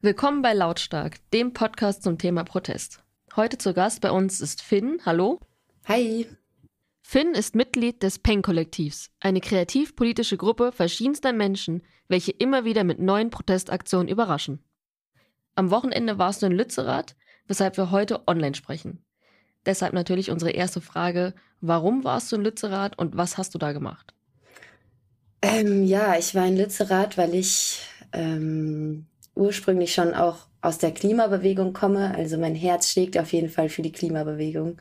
Willkommen 0.00 0.42
bei 0.42 0.54
Lautstark, 0.54 1.18
dem 1.32 1.52
Podcast 1.52 2.04
zum 2.04 2.18
Thema 2.18 2.44
Protest. 2.44 3.02
Heute 3.34 3.58
zu 3.58 3.74
Gast 3.74 4.00
bei 4.00 4.12
uns 4.12 4.40
ist 4.40 4.62
Finn. 4.62 5.00
Hallo. 5.04 5.40
Hi. 5.86 6.24
Finn 7.02 7.34
ist 7.34 7.56
Mitglied 7.56 8.00
des 8.04 8.20
Peng-Kollektivs, 8.20 9.10
eine 9.18 9.40
kreativ-politische 9.40 10.36
Gruppe 10.36 10.70
verschiedenster 10.70 11.32
Menschen, 11.32 11.82
welche 12.06 12.30
immer 12.30 12.64
wieder 12.64 12.84
mit 12.84 13.00
neuen 13.00 13.30
Protestaktionen 13.30 14.06
überraschen. 14.06 14.62
Am 15.56 15.72
Wochenende 15.72 16.16
warst 16.16 16.42
du 16.42 16.46
in 16.46 16.52
Lützerath, 16.52 17.16
weshalb 17.48 17.76
wir 17.76 17.90
heute 17.90 18.22
online 18.28 18.54
sprechen. 18.54 19.04
Deshalb 19.66 19.94
natürlich 19.94 20.30
unsere 20.30 20.52
erste 20.52 20.80
Frage, 20.80 21.34
warum 21.60 22.04
warst 22.04 22.30
du 22.30 22.36
in 22.36 22.44
Lützerath 22.44 22.96
und 22.96 23.16
was 23.16 23.36
hast 23.36 23.52
du 23.52 23.58
da 23.58 23.72
gemacht? 23.72 24.14
Ähm, 25.42 25.82
ja, 25.82 26.16
ich 26.16 26.36
war 26.36 26.46
in 26.46 26.56
Lützerath, 26.56 27.18
weil 27.18 27.34
ich 27.34 27.80
ähm, 28.12 29.07
ursprünglich 29.38 29.94
schon 29.94 30.14
auch 30.14 30.38
aus 30.60 30.78
der 30.78 30.92
Klimabewegung 30.92 31.72
komme. 31.72 32.14
Also 32.14 32.36
mein 32.36 32.54
Herz 32.54 32.90
schlägt 32.90 33.16
auf 33.16 33.32
jeden 33.32 33.48
Fall 33.48 33.68
für 33.68 33.82
die 33.82 33.92
Klimabewegung. 33.92 34.78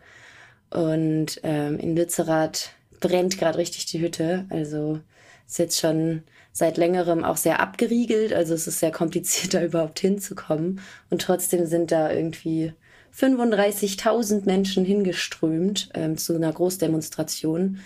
Und 0.70 1.40
ähm, 1.44 1.80
in 1.80 1.96
Lützerath 1.96 2.72
brennt 3.00 3.38
gerade 3.38 3.58
richtig 3.58 3.86
die 3.86 4.02
Hütte. 4.02 4.46
Also 4.50 5.00
ist 5.48 5.60
jetzt 5.60 5.80
schon 5.80 6.24
seit 6.52 6.78
längerem 6.78 7.24
auch 7.24 7.38
sehr 7.38 7.60
abgeriegelt. 7.60 8.34
Also 8.34 8.54
es 8.54 8.68
ist 8.68 8.80
sehr 8.80 8.92
kompliziert, 8.92 9.54
da 9.54 9.64
überhaupt 9.64 10.00
hinzukommen. 10.00 10.82
Und 11.10 11.22
trotzdem 11.22 11.66
sind 11.66 11.92
da 11.92 12.12
irgendwie 12.12 12.74
35.000 13.16 14.46
Menschen 14.46 14.84
hingeströmt 14.84 15.90
ähm, 15.94 16.18
zu 16.18 16.36
einer 16.36 16.52
Großdemonstration. 16.52 17.80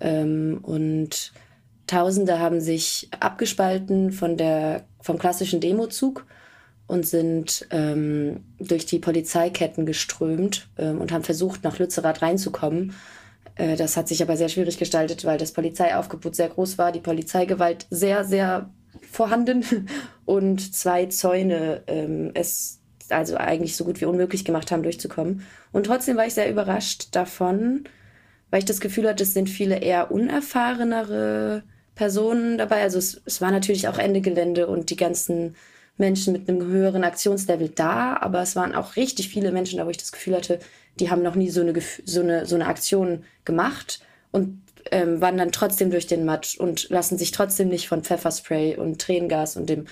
Ähm, 0.00 0.58
und 0.62 1.32
Tausende 1.88 2.38
haben 2.38 2.60
sich 2.60 3.08
abgespalten 3.18 4.12
von 4.12 4.36
der, 4.36 4.84
vom 5.00 5.18
klassischen 5.18 5.60
Demozug 5.60 6.26
und 6.86 7.06
sind 7.06 7.66
ähm, 7.70 8.44
durch 8.58 8.86
die 8.86 8.98
Polizeiketten 8.98 9.86
geströmt 9.86 10.68
ähm, 10.78 11.00
und 11.00 11.12
haben 11.12 11.24
versucht, 11.24 11.64
nach 11.64 11.78
Lützerath 11.78 12.22
reinzukommen. 12.22 12.94
Äh, 13.56 13.76
das 13.76 13.96
hat 13.96 14.06
sich 14.06 14.22
aber 14.22 14.36
sehr 14.36 14.48
schwierig 14.48 14.78
gestaltet, 14.78 15.24
weil 15.24 15.38
das 15.38 15.52
Polizeiaufgebot 15.52 16.36
sehr 16.36 16.48
groß 16.48 16.78
war, 16.78 16.92
die 16.92 17.00
Polizeigewalt 17.00 17.86
sehr, 17.90 18.24
sehr 18.24 18.70
vorhanden 19.10 19.64
und 20.24 20.74
zwei 20.74 21.06
Zäune 21.06 21.82
ähm, 21.86 22.30
es 22.34 22.80
also 23.10 23.36
eigentlich 23.36 23.76
so 23.76 23.84
gut 23.84 24.02
wie 24.02 24.04
unmöglich 24.04 24.44
gemacht 24.44 24.70
haben, 24.70 24.82
durchzukommen. 24.82 25.42
Und 25.72 25.86
trotzdem 25.86 26.18
war 26.18 26.26
ich 26.26 26.34
sehr 26.34 26.50
überrascht 26.50 27.08
davon, 27.12 27.84
weil 28.50 28.60
ich 28.60 28.66
das 28.66 28.80
Gefühl 28.80 29.08
hatte, 29.08 29.22
es 29.22 29.32
sind 29.32 29.48
viele 29.48 29.78
eher 29.78 30.10
unerfahrenere 30.10 31.62
Personen 31.98 32.58
dabei. 32.58 32.82
Also 32.82 32.96
es, 32.96 33.20
es 33.24 33.40
war 33.40 33.50
natürlich 33.50 33.88
auch 33.88 33.98
Ende 33.98 34.20
Gelände 34.20 34.68
und 34.68 34.90
die 34.90 34.96
ganzen 34.96 35.56
Menschen 35.96 36.32
mit 36.32 36.48
einem 36.48 36.64
höheren 36.64 37.02
Aktionslevel 37.02 37.70
da, 37.70 38.16
aber 38.20 38.40
es 38.40 38.54
waren 38.54 38.74
auch 38.74 38.94
richtig 38.94 39.28
viele 39.28 39.50
Menschen 39.50 39.78
da, 39.78 39.84
wo 39.86 39.90
ich 39.90 39.96
das 39.96 40.12
Gefühl 40.12 40.36
hatte, 40.36 40.60
die 41.00 41.10
haben 41.10 41.22
noch 41.22 41.34
nie 41.34 41.50
so 41.50 41.60
eine, 41.60 41.74
so 42.04 42.20
eine, 42.20 42.46
so 42.46 42.54
eine 42.54 42.68
Aktion 42.68 43.24
gemacht 43.44 44.00
und 44.30 44.62
ähm, 44.92 45.20
wandern 45.20 45.50
trotzdem 45.50 45.90
durch 45.90 46.06
den 46.06 46.24
Matsch 46.24 46.56
und 46.56 46.88
lassen 46.88 47.18
sich 47.18 47.32
trotzdem 47.32 47.68
nicht 47.68 47.88
von 47.88 48.04
Pfefferspray 48.04 48.76
und 48.76 49.00
Tränengas 49.00 49.56
und 49.56 49.68
dem 49.68 49.86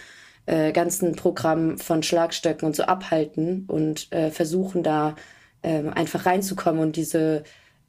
äh, 0.46 0.70
ganzen 0.70 1.16
Programm 1.16 1.76
von 1.76 2.04
Schlagstöcken 2.04 2.66
und 2.66 2.76
so 2.76 2.84
abhalten 2.84 3.64
und 3.66 4.12
äh, 4.12 4.30
versuchen 4.30 4.84
da 4.84 5.16
ähm, 5.64 5.92
einfach 5.92 6.24
reinzukommen 6.24 6.80
und 6.80 6.94
diese, 6.94 7.42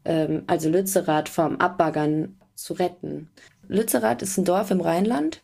ähm, 0.05 0.41
also 0.47 0.69
Lützerath 0.69 1.29
vom 1.29 1.57
Abbaggern 1.57 2.35
zu 2.55 2.73
retten. 2.73 3.29
Lützerath 3.67 4.21
ist 4.21 4.37
ein 4.37 4.45
Dorf 4.45 4.71
im 4.71 4.81
Rheinland 4.81 5.41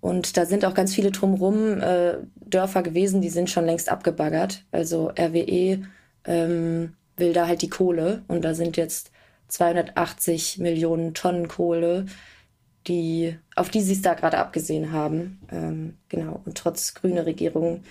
und 0.00 0.36
da 0.36 0.46
sind 0.46 0.64
auch 0.64 0.74
ganz 0.74 0.94
viele 0.94 1.10
drumherum 1.10 1.80
äh, 1.80 2.18
Dörfer 2.36 2.82
gewesen, 2.82 3.20
die 3.20 3.28
sind 3.28 3.50
schon 3.50 3.66
längst 3.66 3.88
abgebaggert. 3.88 4.64
Also 4.70 5.08
RWE 5.08 5.82
ähm, 6.24 6.94
will 7.16 7.32
da 7.32 7.46
halt 7.46 7.62
die 7.62 7.70
Kohle 7.70 8.22
und 8.28 8.44
da 8.44 8.54
sind 8.54 8.76
jetzt 8.76 9.10
280 9.48 10.58
Millionen 10.58 11.14
Tonnen 11.14 11.48
Kohle, 11.48 12.06
die, 12.86 13.36
auf 13.54 13.70
die 13.70 13.80
sie 13.80 13.94
es 13.94 14.02
da 14.02 14.14
gerade 14.14 14.38
abgesehen 14.38 14.92
haben. 14.92 15.40
Ähm, 15.50 15.96
genau. 16.08 16.40
Und 16.44 16.56
trotz 16.58 16.94
grüner 16.94 17.26
Regierung 17.26 17.82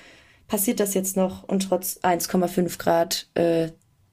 passiert 0.47 0.79
das 0.79 0.93
jetzt 0.93 1.17
noch 1.17 1.43
und 1.43 1.67
trotz 1.67 1.99
1,5 2.01 2.77
Grad 2.77 3.27
äh, 3.33 3.69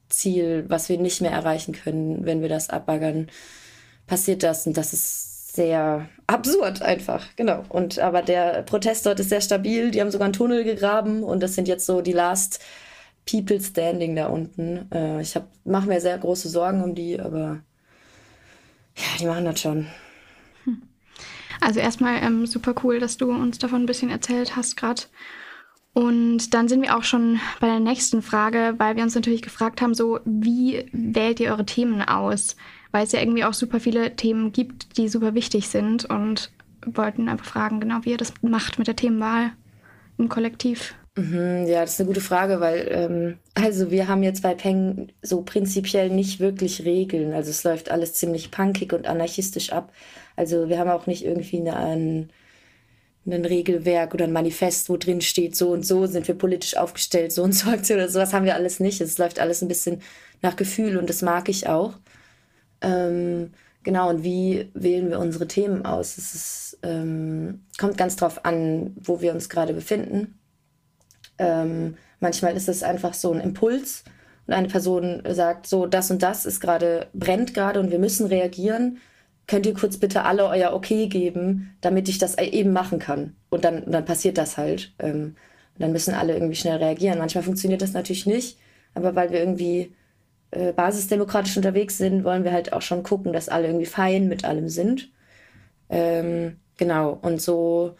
Ziel, 0.08 0.64
was 0.69 0.88
wir 0.88 0.98
nicht 0.98 1.20
mehr 1.20 1.31
erreichen 1.31 1.72
können, 1.72 2.25
wenn 2.25 2.42
wir 2.42 2.48
das 2.48 2.69
abbaggern, 2.70 3.28
passiert 4.06 4.42
das 4.42 4.66
und 4.66 4.76
das 4.76 4.92
ist 4.92 5.31
sehr 5.54 6.08
absurd 6.26 6.80
einfach, 6.80 7.26
genau. 7.36 7.64
Und 7.68 7.98
aber 7.98 8.22
der 8.22 8.62
Protest 8.62 9.04
dort 9.04 9.20
ist 9.20 9.28
sehr 9.28 9.42
stabil. 9.42 9.90
Die 9.90 10.00
haben 10.00 10.10
sogar 10.10 10.24
einen 10.24 10.32
Tunnel 10.32 10.64
gegraben 10.64 11.22
und 11.22 11.42
das 11.42 11.54
sind 11.54 11.68
jetzt 11.68 11.84
so 11.84 12.00
die 12.00 12.14
Last 12.14 12.60
People 13.30 13.60
Standing 13.60 14.16
da 14.16 14.28
unten. 14.28 14.90
Äh, 14.90 15.20
ich 15.20 15.38
mache 15.64 15.88
mir 15.88 16.00
sehr 16.00 16.16
große 16.16 16.48
Sorgen 16.48 16.82
um 16.82 16.94
die, 16.94 17.20
aber 17.20 17.60
ja, 18.96 19.18
die 19.20 19.26
machen 19.26 19.44
das 19.44 19.60
schon. 19.60 19.88
Hm. 20.64 20.82
Also 21.60 21.80
erstmal 21.80 22.22
ähm, 22.22 22.46
super 22.46 22.74
cool, 22.82 22.98
dass 22.98 23.19
du 23.19 23.30
uns 23.30 23.58
davon 23.58 23.82
ein 23.82 23.86
bisschen 23.86 24.10
erzählt 24.10 24.56
hast 24.56 24.78
gerade. 24.78 25.02
Und 25.92 26.54
dann 26.54 26.69
sind 26.69 26.80
wir 26.80 26.96
auch 26.96 27.04
schon 27.04 27.38
bei 27.60 27.66
der 27.66 27.78
nächsten 27.78 28.22
Frage, 28.22 28.76
weil 28.78 28.96
wir 28.96 29.02
uns 29.02 29.14
natürlich 29.14 29.42
gefragt 29.42 29.82
haben, 29.82 29.92
so 29.92 30.19
wie 30.24 30.88
wählt 30.92 31.40
ihr 31.40 31.50
eure 31.50 31.66
Themen 31.66 32.00
aus? 32.00 32.56
Weil 32.92 33.04
es 33.04 33.12
ja 33.12 33.20
irgendwie 33.20 33.44
auch 33.44 33.54
super 33.54 33.80
viele 33.80 34.14
Themen 34.14 34.53
gibt, 34.53 34.97
die 34.97 35.08
super 35.08 35.34
wichtig 35.34 35.69
sind 35.69 36.04
und 36.04 36.53
wollten 36.86 37.28
einfach 37.28 37.47
fragen, 37.47 37.80
genau 37.80 38.00
wie 38.03 38.10
ihr 38.10 38.19
das 38.19 38.34
macht 38.42 38.78
mit 38.78 38.86
der 38.86 38.97
Themenwahl 38.97 39.53
im 40.19 40.28
Kollektiv. 40.28 40.94
Mhm, 41.16 41.66
ja, 41.66 41.82
das 41.82 41.94
ist 41.94 42.00
eine 42.00 42.06
gute 42.06 42.22
Frage, 42.22 42.60
weil 42.60 42.88
ähm, 42.91 43.38
also 43.54 43.91
wir 43.91 44.08
haben 44.08 44.22
jetzt 44.22 44.42
bei 44.42 44.54
Peng 44.54 45.08
so 45.20 45.42
prinzipiell 45.42 46.08
nicht 46.08 46.41
wirklich 46.41 46.84
Regeln. 46.84 47.34
Also 47.34 47.50
es 47.50 47.64
läuft 47.64 47.91
alles 47.91 48.14
ziemlich 48.14 48.50
punkig 48.50 48.92
und 48.94 49.06
anarchistisch 49.06 49.72
ab. 49.72 49.92
Also 50.36 50.69
wir 50.69 50.78
haben 50.78 50.91
auch 50.91 51.06
nicht 51.06 51.25
irgendwie 51.25 51.58
eine, 51.60 51.76
ein, 51.76 52.31
ein 53.26 53.44
Regelwerk 53.44 54.14
oder 54.14 54.25
ein 54.25 54.32
Manifest, 54.32 54.88
wo 54.88 54.97
drin 54.97 55.20
steht, 55.20 55.54
so 55.54 55.70
und 55.70 55.84
so 55.84 56.06
sind 56.06 56.26
wir 56.28 56.34
politisch 56.34 56.76
aufgestellt, 56.78 57.32
so 57.32 57.42
und 57.42 57.52
so 57.52 57.69
oder 57.70 58.08
sowas 58.08 58.32
haben 58.32 58.47
wir 58.47 58.54
alles 58.54 58.81
nicht. 58.81 59.00
Es 59.02 59.19
läuft 59.19 59.38
alles 59.38 59.60
ein 59.62 59.69
bisschen 59.69 60.00
nach 60.41 60.56
Gefühl 60.56 60.97
und 60.97 61.10
das 61.10 61.20
mag 61.20 61.48
ich 61.50 61.69
auch. 61.69 61.94
Ähm, 62.82 63.53
genau, 63.82 64.10
und 64.10 64.25
wie 64.25 64.70
wählen 64.75 65.10
wir 65.10 65.19
unsere 65.19 65.48
Themen 65.48 65.87
aus? 65.87 66.19
Es 66.19 66.34
ist, 66.34 66.78
ähm, 66.82 67.65
kommt 67.78 67.97
ganz 67.97 68.16
drauf 68.16 68.44
an, 68.44 68.94
wo 69.00 69.20
wir 69.20 69.32
uns 69.32 69.48
gerade 69.48 69.72
befinden. 69.72 70.38
Ähm, 71.38 71.97
manchmal 72.20 72.56
ist 72.56 72.69
es 72.69 72.82
einfach 72.82 73.15
so 73.15 73.32
ein 73.32 73.41
Impuls 73.41 74.04
und 74.47 74.54
eine 74.54 74.69
Person 74.69 75.22
sagt, 75.28 75.66
so, 75.66 75.87
das 75.87 76.10
und 76.10 76.22
das 76.22 76.47
ist 76.47 76.60
gerade, 76.60 77.06
brennt 77.15 77.54
gerade 77.54 77.81
und 77.81 77.91
wir 77.91 77.98
müssen 77.98 78.26
reagieren. 78.26 78.99
Könnt 79.47 79.66
ihr 79.66 79.75
kurz 79.75 79.97
bitte 79.97 80.25
alle 80.25 80.47
euer 80.47 80.72
Okay 80.72 81.09
geben, 81.09 81.76
damit 81.81 82.09
ich 82.09 82.19
das 82.19 82.38
eben 82.38 82.72
machen 82.72 82.99
kann? 82.99 83.37
Und 83.50 83.64
dann, 83.64 83.91
dann 83.91 84.04
passiert 84.04 84.38
das 84.38 84.56
halt. 84.56 84.93
Ähm, 84.99 85.37
und 85.75 85.81
dann 85.81 85.93
müssen 85.93 86.14
alle 86.14 86.34
irgendwie 86.34 86.54
schnell 86.54 86.76
reagieren. 86.76 87.19
Manchmal 87.19 87.44
funktioniert 87.44 87.82
das 87.82 87.93
natürlich 87.93 88.26
nicht, 88.26 88.59
aber 88.94 89.14
weil 89.14 89.31
wir 89.31 89.41
irgendwie 89.41 89.94
äh, 90.52 90.72
basisdemokratisch 90.72 91.56
unterwegs 91.56 91.96
sind, 91.98 92.24
wollen 92.24 92.44
wir 92.44 92.52
halt 92.52 92.72
auch 92.74 92.82
schon 92.82 93.02
gucken, 93.02 93.32
dass 93.32 93.48
alle 93.48 93.66
irgendwie 93.68 93.86
fein 93.86 94.28
mit 94.28 94.44
allem 94.44 94.68
sind. 94.68 95.10
Ähm, 95.88 96.56
genau, 96.76 97.18
und 97.22 97.40
so 97.40 97.96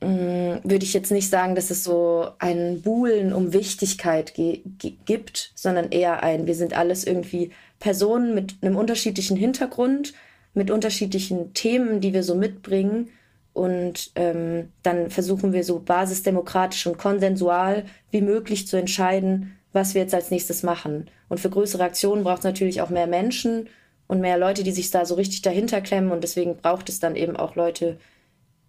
mm, 0.00 0.62
würde 0.62 0.84
ich 0.84 0.94
jetzt 0.94 1.10
nicht 1.10 1.28
sagen, 1.28 1.56
dass 1.56 1.70
es 1.70 1.82
so 1.82 2.28
ein 2.38 2.82
Buhlen 2.82 3.32
um 3.32 3.52
Wichtigkeit 3.52 4.34
gibt, 4.34 5.52
sondern 5.56 5.90
eher 5.90 6.22
ein, 6.22 6.46
wir 6.46 6.54
sind 6.54 6.72
alles 6.72 7.04
irgendwie 7.04 7.50
Personen 7.80 8.32
mit 8.32 8.54
einem 8.62 8.76
unterschiedlichen 8.76 9.36
Hintergrund, 9.36 10.14
mit 10.54 10.70
unterschiedlichen 10.70 11.52
Themen, 11.52 12.00
die 12.00 12.12
wir 12.12 12.22
so 12.22 12.36
mitbringen. 12.36 13.08
Und 13.52 14.12
ähm, 14.14 14.68
dann 14.84 15.10
versuchen 15.10 15.52
wir 15.52 15.64
so 15.64 15.80
basisdemokratisch 15.80 16.86
und 16.86 16.96
konsensual 16.96 17.86
wie 18.12 18.20
möglich 18.20 18.68
zu 18.68 18.76
entscheiden, 18.76 19.56
was 19.72 19.94
wir 19.94 20.02
jetzt 20.02 20.14
als 20.14 20.30
nächstes 20.30 20.62
machen. 20.62 21.08
Und 21.28 21.40
für 21.40 21.50
größere 21.50 21.84
Aktionen 21.84 22.24
braucht 22.24 22.38
es 22.38 22.44
natürlich 22.44 22.80
auch 22.80 22.90
mehr 22.90 23.06
Menschen 23.06 23.68
und 24.06 24.20
mehr 24.20 24.38
Leute, 24.38 24.64
die 24.64 24.72
sich 24.72 24.90
da 24.90 25.04
so 25.04 25.14
richtig 25.14 25.42
dahinter 25.42 25.80
klemmen. 25.80 26.10
Und 26.10 26.22
deswegen 26.22 26.56
braucht 26.56 26.88
es 26.88 26.98
dann 27.00 27.16
eben 27.16 27.36
auch 27.36 27.54
Leute, 27.54 27.98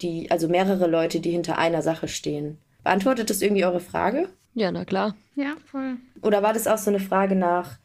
die, 0.02 0.30
also 0.30 0.48
mehrere 0.48 0.88
Leute, 0.88 1.20
die 1.20 1.32
hinter 1.32 1.58
einer 1.58 1.82
Sache 1.82 2.08
stehen. 2.08 2.58
Beantwortet 2.84 3.30
das 3.30 3.42
irgendwie 3.42 3.66
eure 3.66 3.80
Frage? 3.80 4.30
Ja, 4.54 4.72
na 4.72 4.86
klar. 4.86 5.16
Ja, 5.36 5.56
voll. 5.66 5.98
Oder 6.22 6.44
war 6.44 6.54
das 6.54 6.68
auch 6.68 6.78
so 6.78 6.90
eine 6.90 7.00
Frage 7.00 7.36
nach, 7.36 7.78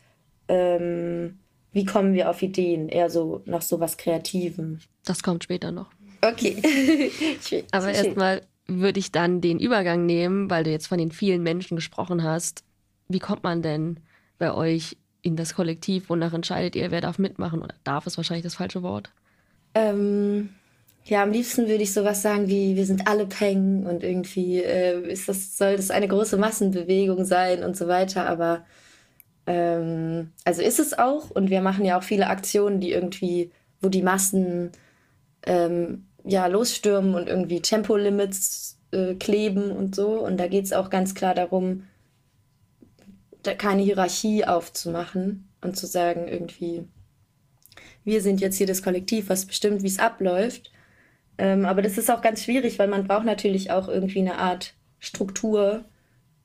ähm, 0.49 1.39
wie 1.73 1.85
kommen 1.85 2.15
wir 2.15 2.31
auf 2.31 2.43
Ideen? 2.43 2.89
Eher 2.89 3.11
so 3.11 3.43
nach 3.45 3.63
so 3.63 3.81
was 3.81 3.97
Kreativem. 3.97 4.81
Das 5.05 5.23
kommt 5.23 5.45
später 5.45 5.73
noch. 5.73 5.91
Okay. 6.23 6.57
Aber 7.73 7.93
erstmal 7.93 8.43
würde 8.67 8.99
ich 8.99 9.13
dann 9.13 9.41
den 9.41 9.59
Übergang 9.59 10.07
nehmen, 10.07 10.51
weil 10.51 10.65
du 10.65 10.71
jetzt 10.71 10.89
von 10.89 10.99
den 10.99 11.13
vielen 11.13 11.43
Menschen 11.43 11.77
gesprochen 11.77 12.23
hast, 12.23 12.65
wie 13.09 13.19
kommt 13.19 13.45
man 13.45 13.63
denn 13.63 14.01
bei 14.39 14.53
euch 14.55 14.97
in 15.23 15.37
das 15.37 15.55
Kollektiv? 15.55 16.09
Wonach 16.09 16.33
entscheidet 16.35 16.77
ihr, 16.77 16.91
wer 16.91 17.01
darf 17.01 17.19
mitmachen? 17.19 17.63
Oder 17.63 17.75
darf 17.85 18.07
ist 18.07 18.17
wahrscheinlich 18.17 18.45
das 18.45 18.57
falsche 18.57 18.83
Wort? 18.83 19.13
Ähm, 19.75 20.51
Ja, 21.05 21.23
am 21.25 21.33
liebsten 21.33 21.69
würde 21.69 21.83
ich 21.85 21.95
sowas 21.95 22.23
sagen 22.23 22.49
wie, 22.49 22.77
wir 22.77 22.87
sind 22.87 23.09
alle 23.09 23.27
Peng 23.27 23.87
und 23.87 24.05
irgendwie 24.05 24.63
äh, 24.63 25.01
ist 25.11 25.29
das, 25.29 25.57
soll 25.59 25.77
das 25.77 25.91
eine 25.91 26.09
große 26.09 26.37
Massenbewegung 26.39 27.25
sein 27.25 27.65
und 27.65 27.77
so 27.77 27.89
weiter. 27.89 28.29
Aber 28.29 28.67
ähm, 29.47 30.33
also 30.45 30.63
ist 30.63 30.81
es 30.81 30.99
auch 30.99 31.31
und 31.31 31.51
wir 31.51 31.63
machen 31.63 31.85
ja 31.85 31.99
auch 31.99 32.03
viele 32.03 32.29
Aktionen, 32.29 32.81
die 32.81 32.93
irgendwie, 32.93 33.53
wo 33.81 33.89
die 33.89 34.03
Massen 34.03 34.73
ähm, 35.47 36.07
ja 36.25 36.47
losstürmen 36.47 37.15
und 37.15 37.29
irgendwie 37.29 37.63
Tempolimits 37.63 38.79
äh, 38.93 39.15
kleben 39.15 39.71
und 39.73 39.95
so. 39.95 40.21
Und 40.25 40.39
da 40.39 40.49
geht 40.49 40.65
es 40.67 40.73
auch 40.73 40.91
ganz 40.91 41.15
klar 41.15 41.35
darum, 41.35 41.85
da 41.96 41.96
keine 43.55 43.83
Hierarchie 43.83 44.45
aufzumachen 44.45 45.49
und 45.61 45.77
zu 45.77 45.87
sagen, 45.87 46.29
irgendwie, 46.29 46.85
wir 48.05 48.21
sind 48.21 48.41
jetzt 48.41 48.57
hier 48.57 48.67
das 48.67 48.83
Kollektiv, 48.83 49.29
was 49.29 49.47
bestimmt, 49.47 49.83
wie 49.83 49.89
es 49.89 49.99
abläuft. 49.99 50.73
Ähm, 51.39 51.65
aber 51.67 51.83
das 51.83 51.99
ist 51.99 52.11
auch 52.11 52.23
ganz 52.23 52.45
schwierig, 52.45 52.79
weil 52.79 52.89
man 52.89 53.07
braucht 53.07 53.27
natürlich 53.27 53.71
auch 53.71 53.89
irgendwie 53.89 54.21
eine 54.21 54.39
Art 54.39 54.75
Struktur, 54.99 55.85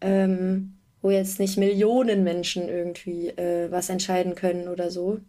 ähm, 0.02 0.78
wo 1.02 1.10
jetzt 1.10 1.40
nicht 1.40 1.58
Millionen 1.58 2.24
Menschen 2.24 2.68
irgendwie 2.68 3.30
äh, 3.30 3.72
was 3.72 3.90
entscheiden 3.90 4.36
können 4.36 4.68
oder 4.68 4.92
so. 4.92 5.20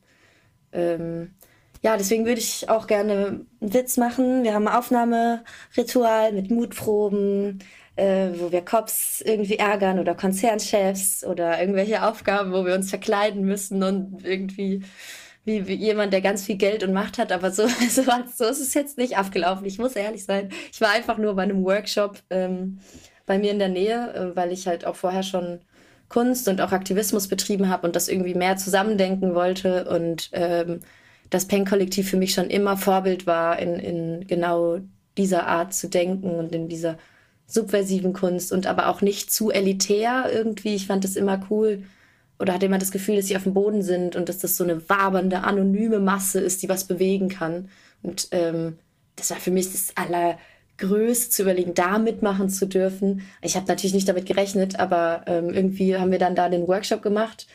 Ähm, 0.73 1.35
ja, 1.83 1.97
deswegen 1.97 2.27
würde 2.27 2.41
ich 2.41 2.69
auch 2.69 2.87
gerne 2.87 3.47
einen 3.61 3.75
Witz 3.75 3.97
machen. 3.97 4.45
Wir 4.45 4.55
haben 4.55 4.69
ein 4.69 4.77
Aufnahmeritual 4.77 6.33
mit 6.33 6.51
Mutproben, 6.51 7.59
äh, 7.97 8.31
wo 8.37 8.53
wir 8.53 8.65
Cops 8.65 9.21
irgendwie 9.21 9.57
ärgern 9.57 9.99
oder 9.99 10.15
Konzernchefs 10.15 11.25
oder 11.25 11.61
irgendwelche 11.61 12.05
Aufgaben, 12.05 12.53
wo 12.53 12.65
wir 12.65 12.75
uns 12.75 12.91
verkleiden 12.91 13.45
müssen 13.45 13.83
und 13.83 14.25
irgendwie 14.25 14.83
wie, 15.45 15.67
wie 15.67 15.75
jemand, 15.75 16.13
der 16.13 16.21
ganz 16.21 16.45
viel 16.45 16.57
Geld 16.57 16.85
und 16.85 16.93
Macht 16.93 17.19
hat, 17.19 17.33
aber 17.33 17.51
so, 17.51 17.67
so, 17.89 18.03
so 18.03 18.45
ist 18.45 18.61
es 18.61 18.75
jetzt 18.75 18.99
nicht 18.99 19.19
abgelaufen. 19.19 19.67
Ich 19.67 19.79
muss 19.79 19.97
ehrlich 19.97 20.25
sein. 20.25 20.51
Ich 20.73 20.81
war 20.81 20.91
einfach 20.91 21.19
nur 21.19 21.35
bei 21.35 21.43
einem 21.43 21.65
Workshop 21.65 22.19
ähm, 22.31 22.79
bei 23.27 23.39
mir 23.39 23.51
in 23.51 23.59
der 23.59 23.69
Nähe, 23.69 24.15
äh, 24.15 24.37
weil 24.37 24.53
ich 24.53 24.67
halt 24.67 24.85
auch 24.87 24.97
vorher 24.97 25.23
schon 25.23 25.61
Kunst 26.09 26.49
und 26.49 26.61
auch 26.61 26.73
Aktivismus 26.73 27.29
betrieben 27.29 27.69
habe 27.69 27.87
und 27.87 27.97
das 27.97 28.09
irgendwie 28.09 28.35
mehr 28.35 28.57
zusammendenken 28.57 29.35
wollte 29.35 29.89
und 29.89 30.31
ähm, 30.33 30.81
das 31.31 31.47
Pen-Kollektiv 31.49 32.11
für 32.11 32.19
mich 32.19 32.35
schon 32.35 32.51
immer 32.51 32.77
Vorbild 32.77 33.27
war, 33.27 33.59
in, 33.59 33.77
in 33.77 34.27
genau 34.27 34.81
dieser 35.17 35.47
Art 35.47 35.73
zu 35.73 35.89
denken 35.89 36.31
und 36.31 36.55
in 36.55 36.69
dieser 36.69 36.99
subversiven 37.53 38.13
Kunst 38.13 38.53
und 38.53 38.67
aber 38.67 38.89
auch 38.89 39.03
nicht 39.03 39.31
zu 39.31 39.51
elitär 39.51 40.31
irgendwie. 40.33 40.75
Ich 40.75 40.87
fand 40.87 41.05
das 41.05 41.17
immer 41.17 41.47
cool 41.51 41.83
oder 42.39 42.55
hatte 42.55 42.67
immer 42.67 42.79
das 42.79 42.91
Gefühl, 42.91 43.17
dass 43.17 43.27
sie 43.27 43.37
auf 43.37 43.45
dem 43.45 43.55
Boden 43.55 43.83
sind 43.83 44.17
und 44.17 44.29
dass 44.29 44.39
das 44.39 44.57
so 44.57 44.65
eine 44.65 44.89
wabernde, 44.89 45.45
anonyme 45.45 46.01
Masse 46.01 46.41
ist, 46.41 46.63
die 46.63 46.69
was 46.69 46.85
bewegen 46.85 47.29
kann. 47.29 47.69
Und 48.03 48.29
ähm, 48.33 48.79
das 49.17 49.31
war 49.31 49.39
für 49.39 49.51
mich 49.51 49.71
das 49.71 49.93
Allergrößte 49.97 51.31
zu 51.31 51.43
überlegen, 51.43 51.75
da 51.75 51.99
mitmachen 51.99 52.49
zu 52.49 52.67
dürfen. 52.67 53.23
Ich 53.43 53.55
habe 53.55 53.67
natürlich 53.69 53.95
nicht 53.95 54.09
damit 54.09 54.27
gerechnet, 54.27 54.81
aber 54.81 55.23
ähm, 55.27 55.51
irgendwie 55.51 55.97
haben 55.97 56.11
wir 56.11 56.19
dann 56.19 56.35
da 56.35 56.49
den 56.49 56.67
Workshop 56.67 57.03
gemacht 57.03 57.47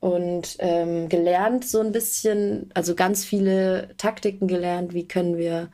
und 0.00 0.56
ähm, 0.58 1.08
gelernt 1.08 1.64
so 1.64 1.80
ein 1.80 1.92
bisschen, 1.92 2.70
also 2.74 2.94
ganz 2.94 3.24
viele 3.24 3.94
Taktiken 3.96 4.46
gelernt, 4.46 4.94
wie 4.94 5.08
können 5.08 5.36
wir, 5.38 5.70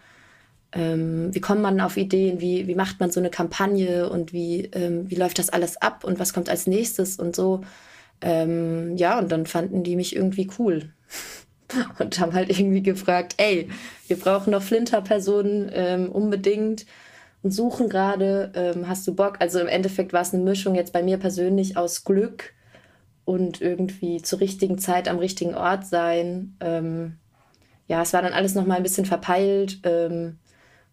ähm, 0.74 1.32
wie 1.32 1.40
kommt 1.40 1.62
man 1.62 1.80
auf 1.80 1.96
Ideen, 1.96 2.40
wie, 2.40 2.66
wie 2.66 2.74
macht 2.74 2.98
man 2.98 3.10
so 3.10 3.20
eine 3.20 3.30
Kampagne 3.30 4.10
und 4.10 4.32
wie, 4.32 4.64
ähm, 4.72 5.08
wie 5.08 5.14
läuft 5.14 5.38
das 5.38 5.48
alles 5.48 5.76
ab 5.80 6.02
und 6.04 6.18
was 6.18 6.34
kommt 6.34 6.50
als 6.50 6.66
nächstes 6.66 7.16
und 7.16 7.36
so. 7.36 7.60
Ähm, 8.20 8.96
ja, 8.96 9.18
und 9.18 9.30
dann 9.30 9.46
fanden 9.46 9.84
die 9.84 9.96
mich 9.96 10.16
irgendwie 10.16 10.50
cool 10.58 10.92
und 12.00 12.18
haben 12.18 12.32
halt 12.32 12.50
irgendwie 12.50 12.82
gefragt, 12.82 13.34
ey, 13.36 13.68
wir 14.08 14.18
brauchen 14.18 14.50
noch 14.50 14.62
Flinter-Personen 14.62 15.70
ähm, 15.72 16.10
unbedingt 16.10 16.86
und 17.44 17.52
suchen 17.52 17.88
gerade, 17.88 18.50
ähm, 18.54 18.88
hast 18.88 19.06
du 19.06 19.14
Bock? 19.14 19.36
Also 19.38 19.60
im 19.60 19.68
Endeffekt 19.68 20.12
war 20.12 20.22
es 20.22 20.34
eine 20.34 20.42
Mischung 20.42 20.74
jetzt 20.74 20.92
bei 20.92 21.04
mir 21.04 21.18
persönlich 21.18 21.76
aus 21.76 22.02
Glück 22.02 22.52
und 23.24 23.60
irgendwie 23.60 24.22
zur 24.22 24.40
richtigen 24.40 24.78
Zeit 24.78 25.08
am 25.08 25.18
richtigen 25.18 25.54
Ort 25.54 25.86
sein. 25.86 26.56
Ähm, 26.60 27.18
ja, 27.86 28.02
es 28.02 28.12
war 28.12 28.22
dann 28.22 28.32
alles 28.32 28.54
noch 28.56 28.66
mal 28.66 28.76
ein 28.76 28.82
bisschen 28.82 29.06
verpeilt, 29.06 29.80
ähm, 29.84 30.38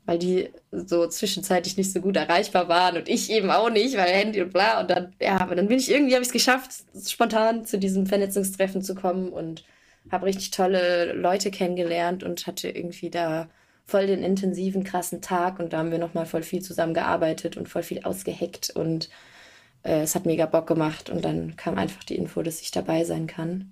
weil 0.06 0.18
die 0.18 0.50
so 0.72 1.08
zwischenzeitlich 1.08 1.78
nicht 1.78 1.92
so 1.92 2.02
gut 2.02 2.18
erreichbar 2.18 2.68
waren 2.68 2.98
und 2.98 3.08
ich 3.08 3.32
eben 3.32 3.52
auch 3.52 3.70
nicht, 3.70 3.96
weil 3.98 4.10
Handy 4.10 4.42
und 4.42 4.52
bla. 4.52 4.82
Und 4.82 4.90
dann, 4.90 5.14
ja, 5.22 5.40
aber 5.40 5.56
dann 5.56 5.68
bin 5.68 5.78
ich 5.78 5.92
irgendwie, 5.92 6.14
habe 6.14 6.24
ich 6.24 6.30
es 6.30 6.34
geschafft, 6.34 6.72
spontan 7.06 7.66
zu 7.66 7.78
diesem 7.78 8.08
Vernetzungstreffen 8.08 8.82
zu 8.82 8.96
kommen 8.96 9.30
und 9.30 9.64
habe 10.12 10.26
richtig 10.26 10.52
tolle 10.52 11.14
Leute 11.14 11.52
kennengelernt 11.52 12.24
und 12.24 12.48
hatte 12.48 12.70
irgendwie 12.70 13.10
da 13.10 13.50
voll 13.86 14.08
den 14.08 14.24
intensiven, 14.24 14.84
krassen 14.84 15.22
Tag 15.22 15.60
und 15.60 15.74
da 15.74 15.80
haben 15.80 15.92
wir 15.92 16.00
noch 16.00 16.14
mal 16.14 16.26
voll 16.26 16.44
viel 16.44 16.62
zusammen 16.62 16.94
gearbeitet 16.94 17.58
und 17.58 17.70
voll 17.70 17.84
viel 17.84 18.04
ausgeheckt 18.04 18.72
und 18.72 19.10
äh, 19.84 20.02
es 20.02 20.16
hat 20.16 20.26
mega 20.26 20.46
Bock 20.46 20.66
gemacht 20.68 21.10
und 21.10 21.24
dann 21.26 21.56
kam 21.58 21.78
einfach 21.78 22.04
die 22.04 22.16
Info, 22.16 22.42
dass 22.42 22.62
ich 22.62 22.72
dabei 22.72 23.04
sein 23.04 23.28
kann. 23.28 23.72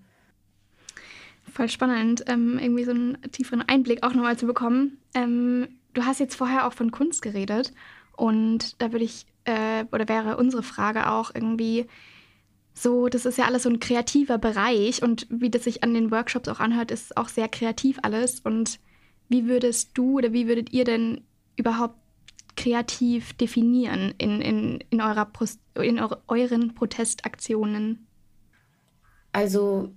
Voll 1.54 1.70
spannend, 1.70 2.26
ähm, 2.28 2.60
irgendwie 2.62 2.84
so 2.84 2.92
einen 2.92 3.18
tieferen 3.32 3.64
Einblick 3.68 4.04
auch 4.04 4.14
nochmal 4.14 4.38
zu 4.38 4.46
bekommen. 4.46 5.00
Ähm, 5.16 5.79
du 5.94 6.06
hast 6.06 6.20
jetzt 6.20 6.36
vorher 6.36 6.68
auch 6.68 6.74
von 6.74 6.92
Kunst 6.92 7.22
geredet 7.22 7.74
und 8.16 8.82
da 8.82 8.92
würde 8.92 9.06
ich, 9.06 9.26
äh, 9.46 9.86
oder 9.92 10.08
wäre 10.08 10.38
unsere 10.38 10.64
Frage 10.64 11.10
auch 11.10 11.34
irgendwie 11.34 11.88
so, 12.74 13.10
das 13.10 13.26
ist 13.26 13.38
ja 13.38 13.46
alles 13.46 13.64
so 13.64 13.70
ein 13.70 13.80
kreativer 13.80 14.38
Bereich 14.38 15.04
und 15.04 15.28
wie 15.30 15.50
das 15.50 15.66
sich 15.66 15.84
an 15.84 15.94
den 15.94 16.12
Workshops 16.12 16.48
auch 16.48 16.60
anhört, 16.60 16.92
ist 16.92 17.18
auch 17.18 17.28
sehr 17.28 17.50
kreativ 17.50 18.00
alles. 18.04 18.40
Und 18.40 18.80
wie 19.28 19.48
würdest 19.48 19.92
du 19.96 20.18
oder 20.18 20.32
wie 20.32 20.48
würdet 20.48 20.72
ihr 20.72 20.86
denn 20.86 21.22
überhaupt 21.58 21.96
kreativ 22.56 23.34
definieren 23.34 24.14
in, 24.18 24.42
in, 24.42 24.80
in, 24.90 25.02
eurer 25.02 25.30
in 25.76 26.00
eure, 26.00 26.22
euren 26.28 26.74
Protestaktionen? 26.74 28.08
Also 29.34 29.94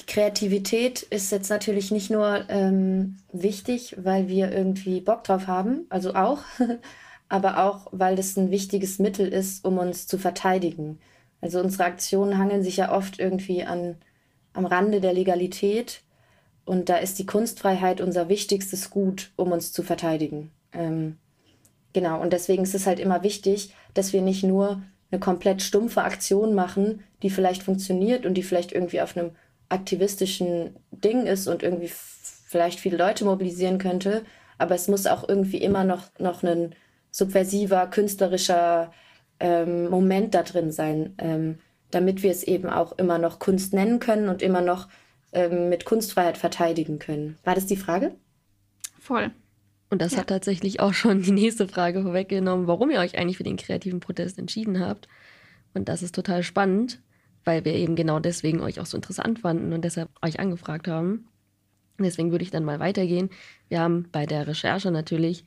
die 0.00 0.06
Kreativität 0.06 1.02
ist 1.02 1.32
jetzt 1.32 1.50
natürlich 1.50 1.90
nicht 1.90 2.10
nur 2.10 2.48
ähm, 2.48 3.16
wichtig, 3.32 3.96
weil 3.98 4.28
wir 4.28 4.52
irgendwie 4.52 5.00
Bock 5.00 5.24
drauf 5.24 5.46
haben, 5.46 5.86
also 5.88 6.14
auch, 6.14 6.40
aber 7.28 7.64
auch, 7.64 7.88
weil 7.90 8.16
das 8.16 8.36
ein 8.36 8.50
wichtiges 8.50 8.98
Mittel 8.98 9.28
ist, 9.28 9.64
um 9.64 9.78
uns 9.78 10.06
zu 10.06 10.18
verteidigen. 10.18 10.98
Also 11.40 11.60
unsere 11.60 11.84
Aktionen 11.84 12.38
hangeln 12.38 12.62
sich 12.62 12.78
ja 12.78 12.92
oft 12.92 13.18
irgendwie 13.18 13.64
an, 13.64 13.96
am 14.52 14.66
Rande 14.66 15.00
der 15.00 15.12
Legalität 15.12 16.02
und 16.64 16.88
da 16.88 16.96
ist 16.96 17.18
die 17.18 17.26
Kunstfreiheit 17.26 18.00
unser 18.00 18.28
wichtigstes 18.28 18.90
Gut, 18.90 19.30
um 19.36 19.52
uns 19.52 19.72
zu 19.72 19.82
verteidigen. 19.82 20.50
Ähm, 20.72 21.16
genau, 21.92 22.20
und 22.20 22.32
deswegen 22.32 22.62
ist 22.62 22.74
es 22.74 22.86
halt 22.86 23.00
immer 23.00 23.22
wichtig, 23.22 23.74
dass 23.94 24.12
wir 24.12 24.22
nicht 24.22 24.44
nur 24.44 24.82
eine 25.10 25.20
komplett 25.20 25.62
stumpfe 25.62 26.02
Aktion 26.02 26.54
machen, 26.54 27.02
die 27.22 27.30
vielleicht 27.30 27.62
funktioniert 27.62 28.26
und 28.26 28.34
die 28.34 28.42
vielleicht 28.42 28.72
irgendwie 28.72 29.00
auf 29.00 29.16
einem 29.16 29.30
aktivistischen 29.68 30.76
Ding 30.90 31.26
ist 31.26 31.46
und 31.46 31.62
irgendwie 31.62 31.90
vielleicht 31.90 32.80
viele 32.80 32.96
Leute 32.96 33.24
mobilisieren 33.24 33.78
könnte, 33.78 34.24
aber 34.56 34.74
es 34.74 34.88
muss 34.88 35.06
auch 35.06 35.28
irgendwie 35.28 35.58
immer 35.58 35.84
noch, 35.84 36.06
noch 36.18 36.42
ein 36.42 36.74
subversiver, 37.10 37.86
künstlerischer 37.86 38.92
ähm, 39.40 39.88
Moment 39.88 40.34
da 40.34 40.42
drin 40.42 40.72
sein, 40.72 41.14
ähm, 41.18 41.58
damit 41.90 42.22
wir 42.22 42.30
es 42.30 42.42
eben 42.42 42.68
auch 42.68 42.92
immer 42.98 43.18
noch 43.18 43.38
Kunst 43.38 43.72
nennen 43.72 44.00
können 44.00 44.28
und 44.28 44.42
immer 44.42 44.60
noch 44.60 44.88
ähm, 45.32 45.68
mit 45.68 45.84
Kunstfreiheit 45.84 46.38
verteidigen 46.38 46.98
können. 46.98 47.38
War 47.44 47.54
das 47.54 47.66
die 47.66 47.76
Frage? 47.76 48.14
Voll. 48.98 49.30
Und 49.90 50.02
das 50.02 50.12
ja. 50.12 50.18
hat 50.18 50.26
tatsächlich 50.28 50.80
auch 50.80 50.92
schon 50.92 51.22
die 51.22 51.30
nächste 51.30 51.68
Frage 51.68 52.02
vorweggenommen, 52.02 52.66
warum 52.66 52.90
ihr 52.90 53.00
euch 53.00 53.16
eigentlich 53.16 53.38
für 53.38 53.44
den 53.44 53.56
kreativen 53.56 54.00
Protest 54.00 54.38
entschieden 54.38 54.80
habt. 54.80 55.08
Und 55.74 55.88
das 55.88 56.02
ist 56.02 56.14
total 56.14 56.42
spannend, 56.42 57.00
weil 57.44 57.64
wir 57.64 57.74
eben 57.74 57.96
genau 57.96 58.20
deswegen 58.20 58.60
euch 58.60 58.80
auch 58.80 58.86
so 58.86 58.96
interessant 58.96 59.40
fanden 59.40 59.72
und 59.72 59.84
deshalb 59.84 60.10
euch 60.22 60.40
angefragt 60.40 60.88
haben. 60.88 61.28
Deswegen 61.98 62.30
würde 62.30 62.44
ich 62.44 62.50
dann 62.50 62.64
mal 62.64 62.78
weitergehen. 62.80 63.30
Wir 63.68 63.80
haben 63.80 64.08
bei 64.12 64.26
der 64.26 64.46
Recherche 64.46 64.90
natürlich 64.90 65.44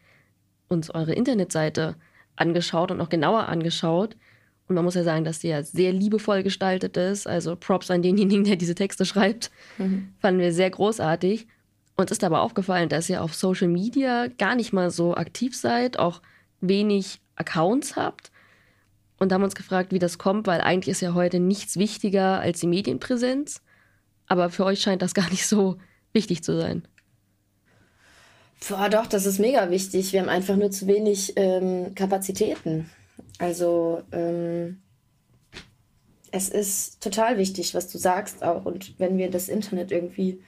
uns 0.68 0.90
eure 0.90 1.14
Internetseite 1.14 1.96
angeschaut 2.36 2.92
und 2.92 2.98
noch 2.98 3.10
genauer 3.10 3.48
angeschaut. 3.48 4.18
Und 4.68 4.76
man 4.76 4.86
muss 4.86 4.96
ja 4.96 5.04
sagen, 5.04 5.26
dass 5.26 5.40
die 5.40 5.50
ja 5.50 5.64
sehr 5.64 5.92
liebevoll 5.94 6.44
gestaltet 6.44 6.98
ist. 6.98 7.28
Also 7.28 7.56
Props 7.56 7.92
an 7.92 8.02
denjenigen, 8.02 8.44
der 8.44 8.56
diese 8.56 8.76
Texte 8.76 9.06
schreibt. 9.06 9.52
Mhm. 9.78 10.14
Fanden 10.20 10.40
wir 10.40 10.54
sehr 10.54 10.70
großartig. 10.70 11.48
Uns 11.98 12.12
ist 12.12 12.24
aber 12.24 12.42
aufgefallen, 12.42 12.90
dass 12.90 13.10
ihr 13.10 13.22
auf 13.22 13.36
Social 13.36 13.68
Media 13.68 14.28
gar 14.28 14.56
nicht 14.56 14.74
mal 14.74 14.90
so 14.90 15.16
aktiv 15.16 15.56
seid, 15.56 16.00
auch 16.00 16.22
wenig 16.62 17.22
Accounts 17.36 17.96
habt. 17.96 18.31
Und 19.22 19.32
haben 19.32 19.44
uns 19.44 19.54
gefragt, 19.54 19.92
wie 19.92 20.00
das 20.00 20.18
kommt, 20.18 20.48
weil 20.48 20.62
eigentlich 20.62 20.94
ist 20.94 21.02
ja 21.02 21.14
heute 21.14 21.40
nichts 21.40 21.78
wichtiger 21.78 22.40
als 22.40 22.60
die 22.60 22.66
Medienpräsenz. 22.66 23.62
Aber 24.26 24.50
für 24.50 24.66
euch 24.66 24.82
scheint 24.82 25.04
das 25.04 25.14
gar 25.14 25.30
nicht 25.30 25.46
so 25.46 25.78
wichtig 26.12 26.44
zu 26.44 26.58
sein. 26.58 26.88
Boah, 28.68 28.90
doch, 28.90 29.06
das 29.06 29.28
ist 29.28 29.38
mega 29.38 29.70
wichtig. 29.70 30.12
Wir 30.12 30.22
haben 30.22 30.30
einfach 30.30 30.56
nur 30.56 30.72
zu 30.72 30.88
wenig 30.88 31.34
ähm, 31.36 31.94
Kapazitäten. 31.94 32.90
Also 33.38 34.02
ähm, 34.12 34.82
es 36.32 36.50
ist 36.50 37.04
total 37.04 37.38
wichtig, 37.38 37.76
was 37.76 37.90
du 37.90 38.00
sagst 38.00 38.44
auch. 38.44 38.66
Und 38.66 38.98
wenn 38.98 39.20
wir 39.20 39.30
das 39.30 39.50
Internet 39.50 39.92
irgendwie 39.92 40.42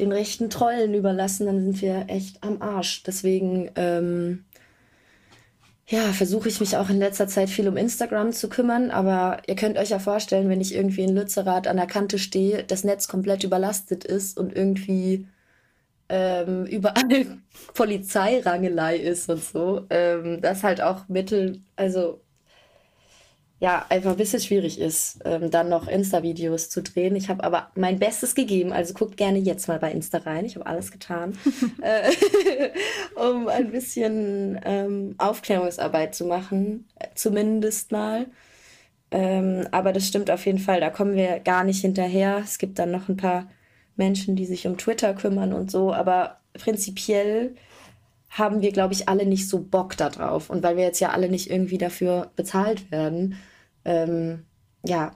den 0.00 0.10
rechten 0.10 0.50
Trollen 0.50 0.92
überlassen, 0.92 1.46
dann 1.46 1.62
sind 1.62 1.80
wir 1.80 2.06
echt 2.08 2.42
am 2.42 2.60
Arsch. 2.62 3.04
Deswegen 3.04 3.70
ähm, 3.76 4.44
ja, 5.88 6.12
versuche 6.12 6.48
ich 6.48 6.60
mich 6.60 6.76
auch 6.76 6.88
in 6.90 6.98
letzter 6.98 7.26
Zeit 7.28 7.50
viel 7.50 7.68
um 7.68 7.76
Instagram 7.76 8.32
zu 8.32 8.48
kümmern, 8.48 8.90
aber 8.90 9.42
ihr 9.46 9.56
könnt 9.56 9.76
euch 9.78 9.90
ja 9.90 9.98
vorstellen, 9.98 10.48
wenn 10.48 10.60
ich 10.60 10.74
irgendwie 10.74 11.02
in 11.02 11.14
Lützerath 11.14 11.66
an 11.66 11.76
der 11.76 11.86
Kante 11.86 12.18
stehe, 12.18 12.64
das 12.64 12.84
Netz 12.84 13.08
komplett 13.08 13.44
überlastet 13.44 14.04
ist 14.04 14.38
und 14.38 14.54
irgendwie 14.54 15.26
ähm, 16.08 16.66
überall 16.66 17.38
Polizeirangelei 17.74 18.96
ist 18.96 19.28
und 19.28 19.42
so, 19.42 19.86
ähm, 19.90 20.40
das 20.40 20.62
halt 20.62 20.80
auch 20.80 21.08
Mittel, 21.08 21.60
also 21.76 22.20
ja, 23.62 23.86
einfach 23.90 24.10
ein 24.10 24.16
bisschen 24.16 24.40
schwierig 24.40 24.80
ist, 24.80 25.20
ähm, 25.24 25.48
dann 25.52 25.68
noch 25.68 25.86
Insta-Videos 25.86 26.68
zu 26.68 26.82
drehen. 26.82 27.14
Ich 27.14 27.28
habe 27.28 27.44
aber 27.44 27.70
mein 27.76 28.00
Bestes 28.00 28.34
gegeben, 28.34 28.72
also 28.72 28.92
guckt 28.92 29.16
gerne 29.16 29.38
jetzt 29.38 29.68
mal 29.68 29.78
bei 29.78 29.92
Insta 29.92 30.18
rein. 30.18 30.44
Ich 30.44 30.56
habe 30.56 30.66
alles 30.66 30.90
getan, 30.90 31.38
äh, 31.80 32.10
um 33.14 33.46
ein 33.46 33.70
bisschen 33.70 34.58
ähm, 34.64 35.14
Aufklärungsarbeit 35.16 36.12
zu 36.12 36.24
machen, 36.24 36.88
zumindest 37.14 37.92
mal. 37.92 38.26
Ähm, 39.12 39.68
aber 39.70 39.92
das 39.92 40.08
stimmt 40.08 40.32
auf 40.32 40.44
jeden 40.44 40.58
Fall, 40.58 40.80
da 40.80 40.90
kommen 40.90 41.14
wir 41.14 41.38
gar 41.38 41.62
nicht 41.62 41.82
hinterher. 41.82 42.38
Es 42.42 42.58
gibt 42.58 42.80
dann 42.80 42.90
noch 42.90 43.08
ein 43.08 43.16
paar 43.16 43.48
Menschen, 43.94 44.34
die 44.34 44.46
sich 44.46 44.66
um 44.66 44.76
Twitter 44.76 45.14
kümmern 45.14 45.52
und 45.52 45.70
so, 45.70 45.92
aber 45.92 46.38
prinzipiell 46.54 47.54
haben 48.28 48.60
wir, 48.60 48.72
glaube 48.72 48.94
ich, 48.94 49.08
alle 49.08 49.24
nicht 49.24 49.48
so 49.48 49.60
Bock 49.60 49.96
darauf. 49.96 50.50
Und 50.50 50.64
weil 50.64 50.76
wir 50.76 50.82
jetzt 50.82 50.98
ja 50.98 51.10
alle 51.10 51.28
nicht 51.28 51.48
irgendwie 51.48 51.78
dafür 51.78 52.32
bezahlt 52.34 52.90
werden, 52.90 53.36
ähm, 53.84 54.44
ja, 54.84 55.12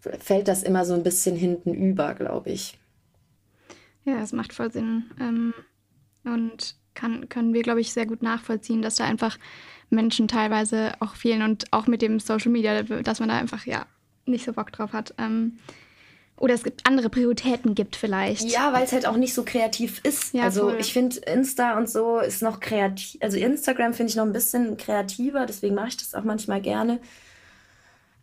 fällt 0.00 0.48
das 0.48 0.62
immer 0.62 0.84
so 0.84 0.94
ein 0.94 1.02
bisschen 1.02 1.36
hinten 1.36 1.74
über, 1.74 2.14
glaube 2.14 2.50
ich. 2.50 2.78
Ja, 4.04 4.18
das 4.18 4.32
macht 4.32 4.52
voll 4.52 4.72
Sinn. 4.72 5.10
Ähm, 5.20 5.54
und 6.24 6.76
kann, 6.94 7.28
können 7.28 7.54
wir, 7.54 7.62
glaube 7.62 7.80
ich, 7.80 7.92
sehr 7.92 8.06
gut 8.06 8.22
nachvollziehen, 8.22 8.82
dass 8.82 8.96
da 8.96 9.04
einfach 9.04 9.38
Menschen 9.90 10.28
teilweise 10.28 10.92
auch 11.00 11.14
fehlen 11.14 11.42
und 11.42 11.72
auch 11.72 11.86
mit 11.86 12.02
dem 12.02 12.20
Social 12.20 12.50
Media, 12.50 12.82
dass 12.82 13.20
man 13.20 13.28
da 13.28 13.38
einfach 13.38 13.66
ja 13.66 13.86
nicht 14.24 14.44
so 14.44 14.52
Bock 14.52 14.72
drauf 14.72 14.92
hat. 14.92 15.14
Ähm, 15.18 15.58
oder 16.36 16.54
es 16.54 16.62
gibt 16.62 16.86
andere 16.86 17.10
Prioritäten 17.10 17.74
gibt 17.74 17.96
vielleicht. 17.96 18.50
Ja, 18.50 18.72
weil 18.72 18.84
es 18.84 18.92
halt 18.92 19.06
auch 19.06 19.16
nicht 19.16 19.34
so 19.34 19.44
kreativ 19.44 20.00
ist. 20.04 20.32
Ja, 20.32 20.44
also 20.44 20.62
voll. 20.62 20.78
ich 20.80 20.92
finde 20.92 21.18
Insta 21.20 21.76
und 21.76 21.88
so 21.88 22.18
ist 22.18 22.40
noch 22.40 22.60
kreativ. 22.60 23.20
Also 23.20 23.36
Instagram 23.36 23.92
finde 23.92 24.10
ich 24.10 24.16
noch 24.16 24.24
ein 24.24 24.32
bisschen 24.32 24.78
kreativer, 24.78 25.44
deswegen 25.44 25.74
mache 25.74 25.88
ich 25.88 25.96
das 25.98 26.14
auch 26.14 26.24
manchmal 26.24 26.62
gerne 26.62 26.98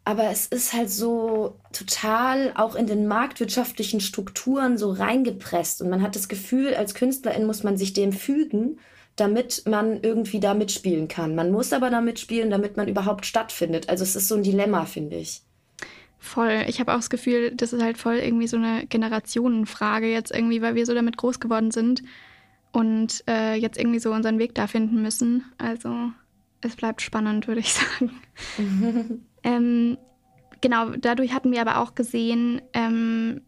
aber 0.07 0.31
es 0.31 0.47
ist 0.47 0.71
halt 0.71 0.89
so 0.89 1.59
total 1.73 2.53
auch 2.55 2.75
in 2.75 2.87
den 2.87 3.07
marktwirtschaftlichen 3.07 3.99
Strukturen 3.99 4.77
so 4.77 4.89
reingepresst 4.89 5.81
und 5.81 5.89
man 5.89 6.01
hat 6.01 6.15
das 6.15 6.29
Gefühl, 6.29 6.73
als 6.75 6.93
Künstlerin 6.93 7.45
muss 7.45 7.63
man 7.63 7.75
sich 7.75 7.91
dem 7.91 8.13
fügen, 8.13 8.79
damit 9.17 9.63
man 9.65 10.01
irgendwie 10.01 10.39
da 10.39 10.53
mitspielen 10.53 11.09
kann. 11.09 11.35
Man 11.35 11.51
muss 11.51 11.73
aber 11.73 11.89
da 11.89 11.99
mitspielen, 11.99 12.49
damit 12.49 12.77
man 12.77 12.87
überhaupt 12.87 13.25
stattfindet. 13.25 13.89
Also 13.89 14.05
es 14.05 14.15
ist 14.15 14.29
so 14.29 14.35
ein 14.35 14.43
Dilemma, 14.43 14.85
finde 14.85 15.17
ich. 15.17 15.41
Voll. 16.19 16.63
Ich 16.67 16.79
habe 16.79 16.93
auch 16.93 16.99
das 16.99 17.09
Gefühl, 17.09 17.51
das 17.53 17.73
ist 17.73 17.83
halt 17.83 17.97
voll 17.97 18.15
irgendwie 18.15 18.47
so 18.47 18.55
eine 18.55 18.87
Generationenfrage 18.87 20.07
jetzt 20.07 20.31
irgendwie, 20.31 20.61
weil 20.61 20.75
wir 20.75 20.85
so 20.85 20.93
damit 20.93 21.17
groß 21.17 21.41
geworden 21.41 21.71
sind 21.71 22.01
und 22.71 23.25
äh, 23.27 23.55
jetzt 23.55 23.77
irgendwie 23.77 23.99
so 23.99 24.13
unseren 24.13 24.39
Weg 24.39 24.55
da 24.55 24.67
finden 24.67 25.01
müssen. 25.01 25.43
Also 25.57 26.11
es 26.61 26.77
bleibt 26.77 27.01
spannend, 27.01 27.49
würde 27.49 27.59
ich 27.59 27.73
sagen. 27.99 28.21
Ähm, 29.47 29.97
genau, 30.59 30.89
dadurch 30.89 31.33
hatten 31.33 31.51
wir 31.53 31.61
aber 31.61 31.79
auch 31.79 31.95
gesehen 31.95 32.61
ähm, 32.73 33.41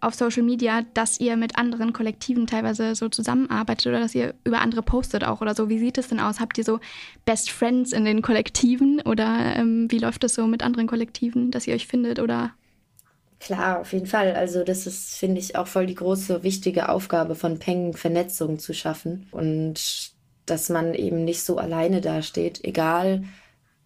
auf 0.00 0.14
Social 0.14 0.44
Media, 0.44 0.82
dass 0.94 1.18
ihr 1.18 1.36
mit 1.36 1.58
anderen 1.58 1.92
Kollektiven 1.92 2.46
teilweise 2.46 2.94
so 2.94 3.08
zusammenarbeitet 3.08 3.88
oder 3.88 3.98
dass 3.98 4.14
ihr 4.14 4.34
über 4.44 4.60
andere 4.60 4.82
postet 4.82 5.24
auch 5.24 5.40
oder 5.40 5.54
so. 5.54 5.68
Wie 5.68 5.80
sieht 5.80 5.98
es 5.98 6.08
denn 6.08 6.20
aus? 6.20 6.38
Habt 6.38 6.58
ihr 6.58 6.64
so 6.64 6.78
Best 7.24 7.50
Friends 7.50 7.92
in 7.92 8.04
den 8.04 8.22
Kollektiven 8.22 9.00
oder 9.00 9.56
ähm, 9.56 9.90
wie 9.90 9.98
läuft 9.98 10.22
es 10.22 10.34
so 10.34 10.46
mit 10.46 10.62
anderen 10.62 10.86
Kollektiven, 10.86 11.50
dass 11.50 11.66
ihr 11.66 11.74
euch 11.74 11.88
findet 11.88 12.20
oder? 12.20 12.52
Klar, 13.40 13.80
auf 13.80 13.92
jeden 13.92 14.06
Fall. 14.06 14.34
Also 14.34 14.62
das 14.62 14.86
ist, 14.86 15.16
finde 15.16 15.40
ich, 15.40 15.56
auch 15.56 15.66
voll 15.66 15.86
die 15.86 15.96
große, 15.96 16.44
wichtige 16.44 16.88
Aufgabe 16.88 17.34
von 17.34 17.58
Peng, 17.58 17.94
Vernetzung 17.94 18.60
zu 18.60 18.74
schaffen 18.74 19.26
und 19.32 20.14
dass 20.46 20.68
man 20.68 20.94
eben 20.94 21.24
nicht 21.24 21.42
so 21.42 21.58
alleine 21.58 22.00
dasteht, 22.00 22.62
egal 22.62 23.24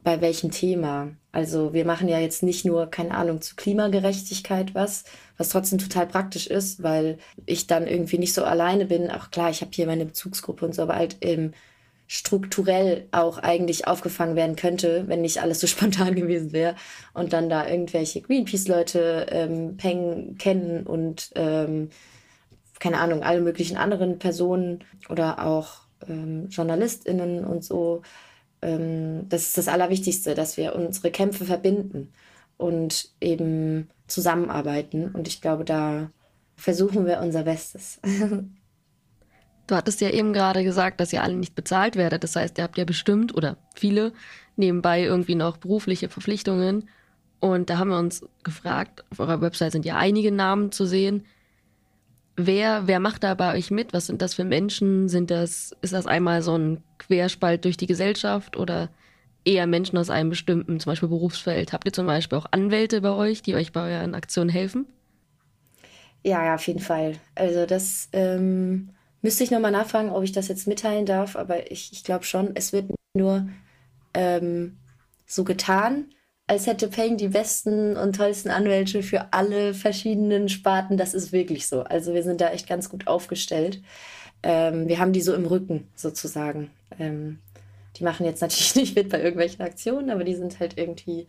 bei 0.03 0.21
welchem 0.21 0.51
Thema. 0.51 1.11
Also 1.33 1.73
wir 1.73 1.85
machen 1.85 2.09
ja 2.09 2.19
jetzt 2.19 2.43
nicht 2.43 2.65
nur, 2.65 2.87
keine 2.87 3.13
Ahnung, 3.13 3.41
zu 3.41 3.55
Klimagerechtigkeit 3.55 4.75
was, 4.75 5.05
was 5.37 5.51
trotzdem 5.51 5.79
total 5.79 6.07
praktisch 6.07 6.47
ist, 6.47 6.83
weil 6.83 7.19
ich 7.47 7.67
dann 7.67 7.87
irgendwie 7.87 8.19
nicht 8.19 8.35
so 8.35 8.45
alleine 8.45 8.87
bin. 8.87 9.11
Auch 9.11 9.31
klar, 9.31 9.51
ich 9.51 9.61
habe 9.61 9.71
hier 9.75 9.87
meine 9.87 10.07
Bezugsgruppe 10.07 10.65
und 10.65 10.75
so, 10.75 10.83
aber 10.83 10.97
halt 10.97 11.19
ähm, 11.21 11.53
strukturell 12.07 13.07
auch 13.13 13.39
eigentlich 13.39 13.87
aufgefangen 13.87 14.35
werden 14.35 14.57
könnte, 14.57 15.05
wenn 15.07 15.21
nicht 15.21 15.43
alles 15.43 15.61
so 15.61 15.67
spontan 15.69 16.15
gewesen 16.17 16.53
wäre. 16.53 16.75
Und 17.15 17.33
dann 17.33 17.49
da 17.49 17.69
irgendwelche 17.69 18.23
Greenpeace-Leute 18.23 19.27
ähm, 19.31 19.77
Peng 19.77 20.37
kennen 20.39 20.87
und 20.87 21.31
ähm, 21.37 21.91
keine 22.81 22.99
Ahnung, 22.99 23.23
alle 23.23 23.43
möglichen 23.43 23.77
anderen 23.77 24.19
Personen 24.19 24.83
oder 25.11 25.47
auch 25.47 25.83
ähm, 26.09 26.49
JournalistInnen 26.49 27.45
und 27.45 27.63
so 27.63 28.03
ähm, 28.63 29.29
das 29.29 29.43
ist 29.43 29.59
das 29.59 29.69
Allerwichtigste, 29.69 30.35
dass 30.35 30.57
wir 30.57 30.75
unsere 30.75 31.11
Kämpfe 31.11 31.45
verbinden 31.45 32.13
und 32.57 33.11
eben 33.21 33.89
zusammenarbeiten. 34.07 35.11
Und 35.13 35.29
ich 35.29 35.41
glaube, 35.41 35.65
da 35.65 36.11
versuchen 36.57 37.07
wir 37.07 37.21
unser 37.21 37.45
Bestes. 37.45 38.01
Du 39.67 39.77
hattest 39.77 40.01
ja 40.01 40.11
eben 40.11 40.33
gerade 40.33 40.65
gesagt, 40.65 40.99
dass 40.99 41.13
ihr 41.13 41.23
alle 41.23 41.37
nicht 41.37 41.55
bezahlt 41.55 41.95
werdet. 41.95 42.25
Das 42.25 42.35
heißt, 42.35 42.59
ihr 42.59 42.65
habt 42.65 42.77
ja 42.77 42.85
bestimmt 42.85 43.33
oder 43.33 43.57
viele 43.77 44.13
nebenbei 44.57 45.05
irgendwie 45.05 45.37
noch 45.37 45.59
berufliche 45.59 46.09
Verpflichtungen. 46.09 46.89
Und 47.39 47.71
da 47.71 47.79
haben 47.79 47.91
wir 47.91 47.99
uns 48.01 48.27
gefragt, 48.43 49.05
auf 49.11 49.21
eurer 49.21 49.41
Website 49.41 49.71
sind 49.71 49.85
ja 49.85 49.97
einige 49.97 50.33
Namen 50.33 50.73
zu 50.73 50.87
sehen. 50.87 51.25
Wer, 52.37 52.87
wer 52.87 53.01
macht 53.01 53.23
da 53.25 53.35
bei 53.35 53.55
euch 53.57 53.71
mit? 53.71 53.93
Was 53.93 54.07
sind 54.07 54.23
das 54.23 54.35
für 54.35 54.45
Menschen? 54.45 55.09
Sind 55.09 55.31
das, 55.31 55.77
ist 55.83 55.93
das 55.93 56.07
einmal 56.07 56.43
so 56.43 56.57
ein 56.57 56.83
Querspalt 56.99 57.65
durch 57.65 57.77
die 57.77 57.87
Gesellschaft 57.87 58.57
oder 58.57 58.89
eher 59.45 59.67
Menschen 59.67 59.99
aus 59.99 60.11
einem 60.11 60.31
bestimmten, 60.31 60.81
zum 60.81 60.91
Beispiel 60.93 61.09
Berufsfeld? 61.09 61.73
Habt 61.73 61.87
ihr 61.87 61.93
zum 61.93 62.07
Beispiel 62.07 62.39
auch 62.39 62.47
Anwälte 62.51 63.01
bei 63.03 63.11
euch, 63.13 63.43
die 63.43 63.55
euch 63.55 63.73
bei 63.73 63.99
euren 63.99 64.15
Aktionen 64.15 64.51
helfen? 64.51 64.87
Ja, 66.23 66.45
ja, 66.45 66.55
auf 66.55 66.67
jeden 66.67 66.81
Fall. 66.81 67.19
Also 67.35 67.67
das 67.67 68.09
ähm, 68.13 68.91
müsste 69.23 69.45
ich 69.45 69.51
nochmal 69.51 69.71
nachfragen, 69.73 70.11
ob 70.11 70.23
ich 70.23 70.33
das 70.33 70.49
jetzt 70.49 70.67
mitteilen 70.67 71.07
darf, 71.07 71.37
aber 71.37 71.71
ich, 71.71 71.93
ich 71.93 72.05
glaube 72.05 72.25
schon, 72.25 72.55
es 72.57 72.73
wird 72.73 72.91
nur 73.15 73.49
ähm, 74.15 74.77
so 75.27 75.45
getan, 75.45 76.13
als 76.51 76.67
hätte 76.67 76.89
Payne 76.89 77.17
die 77.17 77.29
besten 77.29 77.97
und 77.97 78.17
tollsten 78.17 78.51
Anwälte 78.51 79.05
für 79.05 79.33
alle 79.33 79.73
verschiedenen 79.73 80.49
Sparten. 80.49 80.97
Das 80.97 81.15
ist 81.15 81.31
wirklich 81.31 81.69
so. 81.69 81.83
Also 81.85 82.13
wir 82.13 82.25
sind 82.25 82.41
da 82.41 82.51
echt 82.51 82.69
ganz 82.69 82.89
gut 82.89 83.07
aufgestellt. 83.07 83.81
Ähm, 84.43 84.89
wir 84.89 84.99
haben 84.99 85.13
die 85.13 85.21
so 85.21 85.33
im 85.33 85.47
Rücken 85.47 85.87
sozusagen. 85.95 86.73
Ähm, 86.99 87.39
die 87.95 88.03
machen 88.03 88.27
jetzt 88.27 88.41
natürlich 88.41 88.75
nicht 88.75 88.97
mit 88.97 89.11
bei 89.11 89.19
irgendwelchen 89.21 89.63
Aktionen, 89.63 90.11
aber 90.11 90.25
die 90.25 90.35
sind 90.35 90.59
halt 90.59 90.77
irgendwie, 90.77 91.29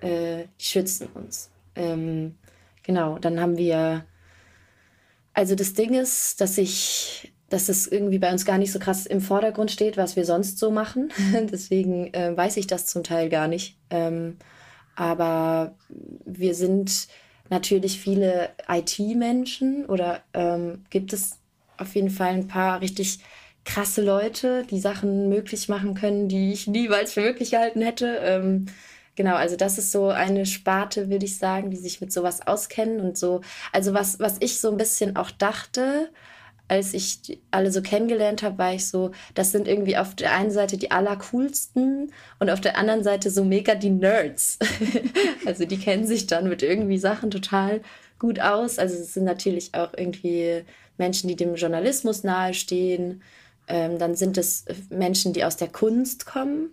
äh, 0.00 0.44
die 0.60 0.64
schützen 0.64 1.08
uns. 1.12 1.50
Ähm, 1.74 2.36
genau, 2.84 3.18
dann 3.18 3.40
haben 3.40 3.58
wir, 3.58 4.06
also 5.34 5.56
das 5.56 5.72
Ding 5.72 5.92
ist, 5.92 6.40
dass 6.40 6.56
ich, 6.56 7.32
dass 7.52 7.68
es 7.68 7.86
irgendwie 7.86 8.18
bei 8.18 8.32
uns 8.32 8.46
gar 8.46 8.56
nicht 8.56 8.72
so 8.72 8.78
krass 8.78 9.04
im 9.04 9.20
Vordergrund 9.20 9.70
steht, 9.70 9.98
was 9.98 10.16
wir 10.16 10.24
sonst 10.24 10.58
so 10.58 10.70
machen. 10.70 11.12
Deswegen 11.52 12.12
äh, 12.14 12.34
weiß 12.34 12.56
ich 12.56 12.66
das 12.66 12.86
zum 12.86 13.04
Teil 13.04 13.28
gar 13.28 13.46
nicht. 13.46 13.76
Ähm, 13.90 14.38
aber 14.96 15.74
wir 16.24 16.54
sind 16.54 17.08
natürlich 17.50 18.00
viele 18.00 18.50
IT-Menschen 18.68 19.84
oder 19.86 20.22
ähm, 20.32 20.84
gibt 20.88 21.12
es 21.12 21.38
auf 21.76 21.94
jeden 21.94 22.10
Fall 22.10 22.32
ein 22.32 22.48
paar 22.48 22.80
richtig 22.80 23.18
krasse 23.64 24.02
Leute, 24.02 24.64
die 24.70 24.80
Sachen 24.80 25.28
möglich 25.28 25.68
machen 25.68 25.94
können, 25.94 26.28
die 26.28 26.52
ich 26.52 26.66
niemals 26.66 27.12
für 27.12 27.20
möglich 27.20 27.50
gehalten 27.50 27.82
hätte. 27.82 28.18
Ähm, 28.22 28.66
genau, 29.14 29.34
also 29.34 29.56
das 29.56 29.76
ist 29.76 29.92
so 29.92 30.08
eine 30.08 30.46
Sparte, 30.46 31.10
würde 31.10 31.26
ich 31.26 31.36
sagen, 31.36 31.70
die 31.70 31.76
sich 31.76 32.00
mit 32.00 32.12
sowas 32.12 32.46
auskennen 32.46 33.00
und 33.00 33.18
so. 33.18 33.42
Also 33.72 33.92
was, 33.92 34.18
was 34.20 34.36
ich 34.40 34.58
so 34.58 34.70
ein 34.70 34.78
bisschen 34.78 35.16
auch 35.16 35.30
dachte, 35.30 36.08
als 36.72 36.94
ich 36.94 37.38
alle 37.50 37.70
so 37.70 37.82
kennengelernt 37.82 38.42
habe, 38.42 38.56
war 38.56 38.72
ich 38.72 38.88
so, 38.88 39.10
das 39.34 39.52
sind 39.52 39.68
irgendwie 39.68 39.98
auf 39.98 40.14
der 40.14 40.32
einen 40.32 40.50
Seite 40.50 40.78
die 40.78 40.90
allercoolsten 40.90 42.10
und 42.38 42.48
auf 42.48 42.62
der 42.62 42.78
anderen 42.78 43.04
Seite 43.04 43.28
so 43.28 43.44
mega 43.44 43.74
die 43.74 43.90
Nerds. 43.90 44.58
also 45.46 45.66
die 45.66 45.76
kennen 45.76 46.06
sich 46.06 46.28
dann 46.28 46.48
mit 46.48 46.62
irgendwie 46.62 46.96
Sachen 46.96 47.30
total 47.30 47.82
gut 48.18 48.40
aus. 48.40 48.78
Also 48.78 48.94
es 48.94 49.12
sind 49.12 49.24
natürlich 49.24 49.74
auch 49.74 49.92
irgendwie 49.94 50.64
Menschen, 50.96 51.28
die 51.28 51.36
dem 51.36 51.56
Journalismus 51.56 52.24
nahestehen. 52.24 53.22
Ähm, 53.68 53.98
dann 53.98 54.14
sind 54.14 54.38
es 54.38 54.64
Menschen, 54.88 55.34
die 55.34 55.44
aus 55.44 55.58
der 55.58 55.68
Kunst 55.68 56.24
kommen, 56.24 56.70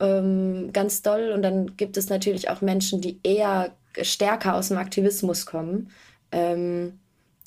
ähm, 0.00 0.70
ganz 0.72 1.02
doll. 1.02 1.32
Und 1.32 1.42
dann 1.42 1.76
gibt 1.76 1.98
es 1.98 2.08
natürlich 2.08 2.48
auch 2.48 2.62
Menschen, 2.62 3.02
die 3.02 3.20
eher 3.22 3.74
stärker 4.00 4.54
aus 4.54 4.68
dem 4.68 4.78
Aktivismus 4.78 5.44
kommen. 5.44 5.90
Ähm, 6.32 6.98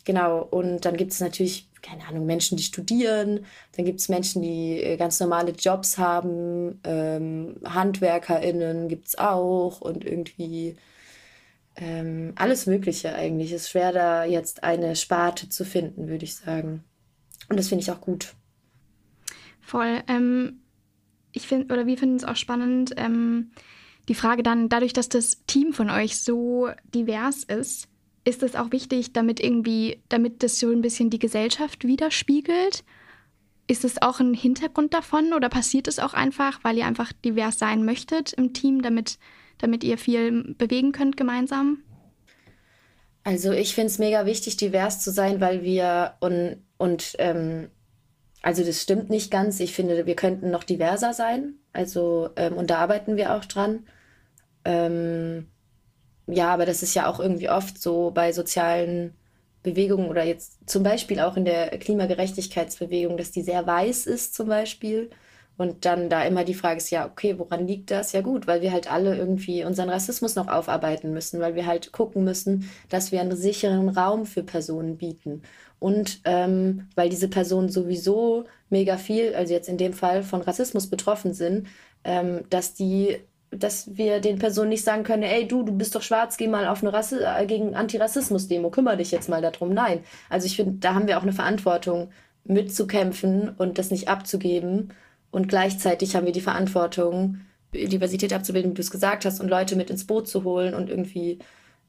genau. 0.07 0.41
Und 0.41 0.85
dann 0.85 0.97
gibt 0.97 1.11
es 1.11 1.19
natürlich, 1.19 1.69
keine 1.83 2.07
Ahnung, 2.07 2.25
Menschen, 2.25 2.57
die 2.57 2.63
studieren. 2.63 3.45
Dann 3.75 3.85
gibt 3.85 3.99
es 3.99 4.09
Menschen, 4.09 4.41
die 4.41 4.81
äh, 4.81 4.97
ganz 4.97 5.19
normale 5.19 5.51
Jobs 5.51 5.99
haben. 5.99 6.79
Ähm, 6.83 7.57
HandwerkerInnen 7.63 8.87
gibt 8.87 9.09
es 9.09 9.17
auch. 9.19 9.81
Und 9.81 10.03
irgendwie 10.03 10.77
ähm, 11.75 12.33
alles 12.35 12.65
Mögliche 12.65 13.13
eigentlich. 13.13 13.51
Es 13.51 13.63
ist 13.63 13.69
schwer, 13.69 13.91
da 13.91 14.23
jetzt 14.23 14.63
eine 14.63 14.95
Sparte 14.95 15.49
zu 15.49 15.63
finden, 15.65 16.07
würde 16.07 16.23
ich 16.23 16.35
sagen. 16.35 16.83
Und 17.49 17.59
das 17.59 17.67
finde 17.67 17.83
ich 17.83 17.91
auch 17.91 18.01
gut. 18.01 18.33
Voll. 19.61 20.01
Ähm, 20.07 20.61
ich 21.33 21.45
finde, 21.47 21.73
oder 21.73 21.85
wir 21.85 21.97
finden 21.97 22.15
es 22.15 22.23
auch 22.23 22.37
spannend, 22.37 22.93
ähm, 22.95 23.51
die 24.07 24.15
Frage 24.15 24.41
dann, 24.41 24.69
dadurch, 24.69 24.93
dass 24.93 25.09
das 25.09 25.43
Team 25.47 25.73
von 25.73 25.89
euch 25.89 26.17
so 26.17 26.69
divers 26.95 27.43
ist, 27.43 27.89
ist 28.27 28.43
es 28.43 28.55
auch 28.55 28.71
wichtig, 28.73 29.13
damit 29.13 29.39
irgendwie, 29.39 30.01
damit 30.09 30.43
das 30.43 30.59
so 30.59 30.69
ein 30.69 30.81
bisschen 30.81 31.09
die 31.09 31.17
Gesellschaft 31.17 31.87
widerspiegelt? 31.87 32.83
Ist 33.67 33.85
es 33.85 34.01
auch 34.01 34.19
ein 34.19 34.33
Hintergrund 34.33 34.93
davon 34.93 35.31
oder 35.33 35.47
passiert 35.47 35.87
es 35.87 35.97
auch 35.97 36.13
einfach, 36.13 36.59
weil 36.63 36.77
ihr 36.77 36.85
einfach 36.85 37.13
divers 37.13 37.57
sein 37.57 37.85
möchtet 37.85 38.33
im 38.33 38.53
Team, 38.53 38.81
damit, 38.81 39.17
damit 39.59 39.83
ihr 39.85 39.97
viel 39.97 40.55
bewegen 40.57 40.91
könnt 40.91 41.15
gemeinsam? 41.15 41.79
Also 43.23 43.53
ich 43.53 43.75
finde 43.75 43.87
es 43.87 43.97
mega 43.97 44.25
wichtig, 44.25 44.57
divers 44.57 45.01
zu 45.01 45.11
sein, 45.11 45.39
weil 45.39 45.63
wir 45.63 46.15
und, 46.19 46.57
und 46.77 47.15
ähm, 47.19 47.69
also 48.41 48.63
das 48.63 48.81
stimmt 48.81 49.09
nicht 49.09 49.31
ganz. 49.31 49.59
Ich 49.61 49.73
finde, 49.73 50.05
wir 50.05 50.15
könnten 50.15 50.51
noch 50.51 50.65
diverser 50.65 51.13
sein. 51.13 51.55
Also 51.71 52.29
ähm, 52.35 52.53
und 52.53 52.69
da 52.69 52.79
arbeiten 52.79 53.15
wir 53.15 53.35
auch 53.35 53.45
dran. 53.45 53.87
Ähm, 54.65 55.47
ja, 56.27 56.53
aber 56.53 56.65
das 56.65 56.83
ist 56.83 56.93
ja 56.93 57.07
auch 57.07 57.19
irgendwie 57.19 57.49
oft 57.49 57.81
so 57.81 58.11
bei 58.11 58.31
sozialen 58.33 59.15
Bewegungen 59.63 60.09
oder 60.09 60.23
jetzt 60.23 60.69
zum 60.69 60.83
Beispiel 60.83 61.19
auch 61.19 61.37
in 61.37 61.45
der 61.45 61.69
Klimagerechtigkeitsbewegung, 61.79 63.17
dass 63.17 63.31
die 63.31 63.43
sehr 63.43 63.65
weiß 63.65 64.05
ist 64.07 64.35
zum 64.35 64.47
Beispiel. 64.47 65.09
Und 65.57 65.85
dann 65.85 66.09
da 66.09 66.23
immer 66.23 66.43
die 66.43 66.53
Frage 66.53 66.77
ist, 66.77 66.91
ja, 66.91 67.07
okay, 67.07 67.39
woran 67.39 67.65
liegt 67.67 67.89
das? 67.89 68.11
Ja 68.11 68.21
gut, 68.21 68.45
weil 68.45 68.61
wir 68.61 68.71
halt 68.71 68.91
alle 68.91 69.17
irgendwie 69.17 69.63
unseren 69.65 69.89
Rassismus 69.89 70.35
noch 70.35 70.47
aufarbeiten 70.47 71.11
müssen, 71.13 71.39
weil 71.39 71.55
wir 71.55 71.65
halt 71.65 71.91
gucken 71.91 72.23
müssen, 72.23 72.69
dass 72.89 73.11
wir 73.11 73.21
einen 73.21 73.35
sicheren 73.35 73.89
Raum 73.89 74.27
für 74.27 74.43
Personen 74.43 74.97
bieten. 74.97 75.41
Und 75.79 76.21
ähm, 76.25 76.87
weil 76.95 77.09
diese 77.09 77.27
Personen 77.27 77.69
sowieso 77.69 78.45
mega 78.69 78.97
viel, 78.97 79.33
also 79.35 79.53
jetzt 79.53 79.69
in 79.69 79.77
dem 79.77 79.93
Fall 79.93 80.23
von 80.23 80.41
Rassismus 80.41 80.89
betroffen 80.89 81.33
sind, 81.33 81.67
ähm, 82.03 82.43
dass 82.49 82.73
die 82.75 83.17
dass 83.51 83.95
wir 83.97 84.19
den 84.19 84.39
Personen 84.39 84.69
nicht 84.69 84.83
sagen 84.83 85.03
können, 85.03 85.23
ey 85.23 85.47
du, 85.47 85.63
du 85.63 85.71
bist 85.71 85.95
doch 85.95 86.01
schwarz, 86.01 86.37
geh 86.37 86.47
mal 86.47 86.67
auf 86.67 86.81
eine 86.83 86.93
Rasse 86.93 87.25
äh, 87.25 87.45
gegen 87.45 87.75
Antirassismus-Demo, 87.75 88.69
kümmere 88.69 88.97
dich 88.97 89.11
jetzt 89.11 89.29
mal 89.29 89.41
darum. 89.41 89.73
Nein. 89.73 90.01
Also 90.29 90.45
ich 90.45 90.55
finde, 90.55 90.73
da 90.79 90.93
haben 90.93 91.07
wir 91.07 91.17
auch 91.17 91.23
eine 91.23 91.33
Verantwortung 91.33 92.09
mitzukämpfen 92.43 93.49
und 93.57 93.77
das 93.77 93.91
nicht 93.91 94.09
abzugeben. 94.09 94.93
Und 95.31 95.49
gleichzeitig 95.49 96.15
haben 96.15 96.25
wir 96.25 96.33
die 96.33 96.41
Verantwortung, 96.41 97.41
Diversität 97.73 98.33
abzubilden, 98.33 98.71
wie 98.71 98.75
du 98.75 98.81
es 98.81 98.91
gesagt 98.91 99.25
hast, 99.25 99.39
und 99.39 99.49
Leute 99.49 99.75
mit 99.75 99.89
ins 99.89 100.07
Boot 100.07 100.27
zu 100.27 100.43
holen 100.43 100.73
und 100.73 100.89
irgendwie 100.89 101.39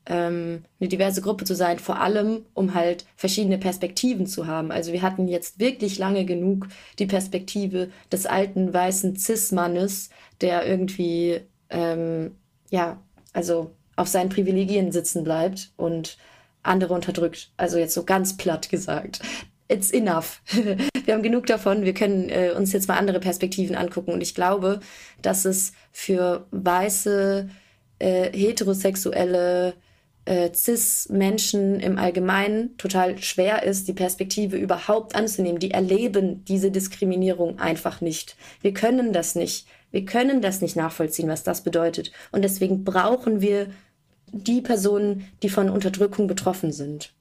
ähm, 0.09 0.65
eine 0.81 0.89
diverse 0.89 1.21
Gruppe 1.21 1.45
zu 1.45 1.55
sein, 1.55 1.79
vor 1.79 2.01
allem 2.01 2.47
um 2.55 2.75
halt 2.75 3.05
verschiedene 3.15 3.59
Perspektiven 3.59 4.27
zu 4.27 4.47
haben. 4.47 4.73
Also 4.73 4.93
wir 4.93 5.03
hatten 5.03 5.29
jetzt 5.29 5.61
wirklich 5.61 5.99
lange 5.99 6.25
genug 6.25 6.67
die 6.99 7.07
Perspektive 7.07 7.91
des 8.11 8.27
alten 8.27 8.73
weißen 8.73 9.17
Cis-Mannes, 9.17 10.09
der 10.41 10.67
irgendwie, 10.67 11.41
ähm, 11.71 12.33
ja, 12.71 13.01
also 13.33 13.71
auf 13.97 14.09
seinen 14.09 14.31
Privilegien 14.31 14.93
sitzen 14.93 15.25
bleibt 15.25 15.73
und 15.77 16.17
andere 16.63 16.95
unterdrückt. 16.95 17.51
Also 17.57 17.79
jetzt 17.79 17.95
so 17.95 18.05
ganz 18.05 18.37
platt 18.37 18.71
gesagt. 18.71 19.21
It's 19.69 19.91
enough. 19.91 20.41
wir 21.05 21.15
haben 21.15 21.23
genug 21.23 21.47
davon. 21.47 21.85
Wir 21.85 21.93
können 21.93 22.31
äh, 22.31 22.53
uns 22.57 22.73
jetzt 22.73 22.89
mal 22.89 22.97
andere 22.97 23.21
Perspektiven 23.21 23.77
angucken. 23.77 24.13
Und 24.13 24.23
ich 24.23 24.35
glaube, 24.35 24.81
dass 25.21 25.45
es 25.45 25.73
für 25.93 26.47
weiße, 26.53 27.51
äh, 27.99 28.33
heterosexuelle 28.33 29.75
äh, 30.29 30.53
CIS-Menschen 30.53 31.81
im 31.81 31.99
Allgemeinen 31.99 32.77
total 32.77 33.17
schwer 33.19 33.63
ist, 33.63 33.89
die 33.89 33.95
Perspektive 33.95 34.59
überhaupt 34.59 35.15
anzunehmen. 35.15 35.59
Die 35.59 35.71
erleben 35.71 36.45
diese 36.45 36.71
Diskriminierung 36.71 37.59
einfach 37.59 38.03
nicht. 38.03 38.37
Wir 38.61 38.75
können 38.75 39.15
das 39.15 39.35
nicht. 39.35 39.67
Wir 39.91 40.05
können 40.05 40.43
das 40.43 40.61
nicht 40.61 40.77
nachvollziehen, 40.77 41.29
was 41.29 41.45
das 41.45 41.63
bedeutet. 41.63 42.13
Und 42.31 42.43
deswegen 42.43 42.85
brauchen 42.85 43.41
wir 43.41 43.69
die 44.31 44.61
Personen, 44.61 45.27
die 45.43 45.49
von 45.49 45.71
Unterdrückung 45.71 46.27
betroffen 46.27 46.73
sind, 46.73 47.15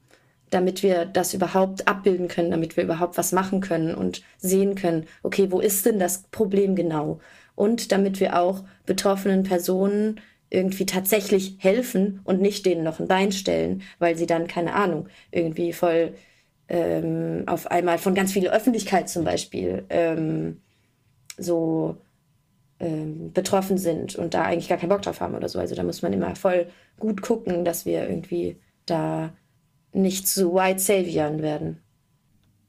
damit 0.49 0.83
wir 0.83 1.05
das 1.05 1.33
überhaupt 1.33 1.87
abbilden 1.87 2.27
können, 2.27 2.51
damit 2.51 2.75
wir 2.75 2.83
überhaupt 2.83 3.17
was 3.17 3.31
machen 3.31 3.61
können 3.61 3.95
und 3.95 4.21
sehen 4.37 4.75
können, 4.75 5.05
okay, 5.23 5.49
wo 5.49 5.61
ist 5.61 5.85
denn 5.85 5.97
das 5.97 6.23
Problem 6.31 6.75
genau? 6.75 7.21
Und 7.55 7.93
damit 7.93 8.19
wir 8.19 8.37
auch 8.37 8.65
betroffenen 8.85 9.43
Personen 9.43 10.19
irgendwie 10.49 10.85
tatsächlich 10.85 11.57
helfen 11.59 12.21
und 12.23 12.41
nicht 12.41 12.65
denen 12.65 12.83
noch 12.83 12.99
ein 12.99 13.07
Bein 13.07 13.31
stellen, 13.31 13.83
weil 13.99 14.15
sie 14.17 14.27
dann, 14.27 14.47
keine 14.47 14.73
Ahnung, 14.73 15.07
irgendwie 15.31 15.73
voll 15.73 16.13
ähm, 16.69 17.43
auf 17.47 17.67
einmal 17.71 17.97
von 17.97 18.15
ganz 18.15 18.33
viel 18.33 18.47
Öffentlichkeit 18.47 19.09
zum 19.09 19.23
Beispiel 19.23 19.85
ähm, 19.89 20.61
so 21.37 21.97
ähm, 22.79 23.31
betroffen 23.33 23.77
sind 23.77 24.15
und 24.15 24.33
da 24.33 24.43
eigentlich 24.43 24.69
gar 24.69 24.77
keinen 24.77 24.89
Bock 24.89 25.01
drauf 25.01 25.21
haben 25.21 25.35
oder 25.35 25.49
so. 25.49 25.59
Also 25.59 25.75
da 25.75 25.83
muss 25.83 26.01
man 26.01 26.13
immer 26.13 26.35
voll 26.35 26.67
gut 26.99 27.21
gucken, 27.21 27.65
dass 27.65 27.85
wir 27.85 28.07
irgendwie 28.07 28.57
da 28.85 29.33
nicht 29.93 30.27
zu 30.27 30.53
White 30.53 30.79
Saviors 30.79 31.41
werden. 31.41 31.81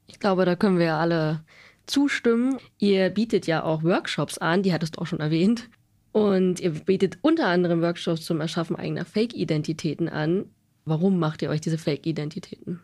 Ich 0.07 0.19
glaube, 0.19 0.45
da 0.45 0.55
können 0.55 0.79
wir 0.79 0.95
alle 0.95 1.43
zustimmen. 1.85 2.57
Ihr 2.77 3.09
bietet 3.09 3.47
ja 3.47 3.63
auch 3.63 3.83
Workshops 3.83 4.37
an, 4.37 4.63
die 4.63 4.73
hattest 4.73 4.97
du 4.97 5.01
auch 5.01 5.05
schon 5.05 5.19
erwähnt. 5.19 5.69
Und 6.11 6.59
ihr 6.59 6.71
bietet 6.71 7.19
unter 7.21 7.47
anderem 7.47 7.81
Workshops 7.81 8.25
zum 8.25 8.41
Erschaffen 8.41 8.75
eigener 8.75 9.05
Fake-Identitäten 9.05 10.09
an. 10.09 10.45
Warum 10.85 11.19
macht 11.19 11.41
ihr 11.41 11.49
euch 11.49 11.61
diese 11.61 11.77
Fake-Identitäten? 11.77 12.81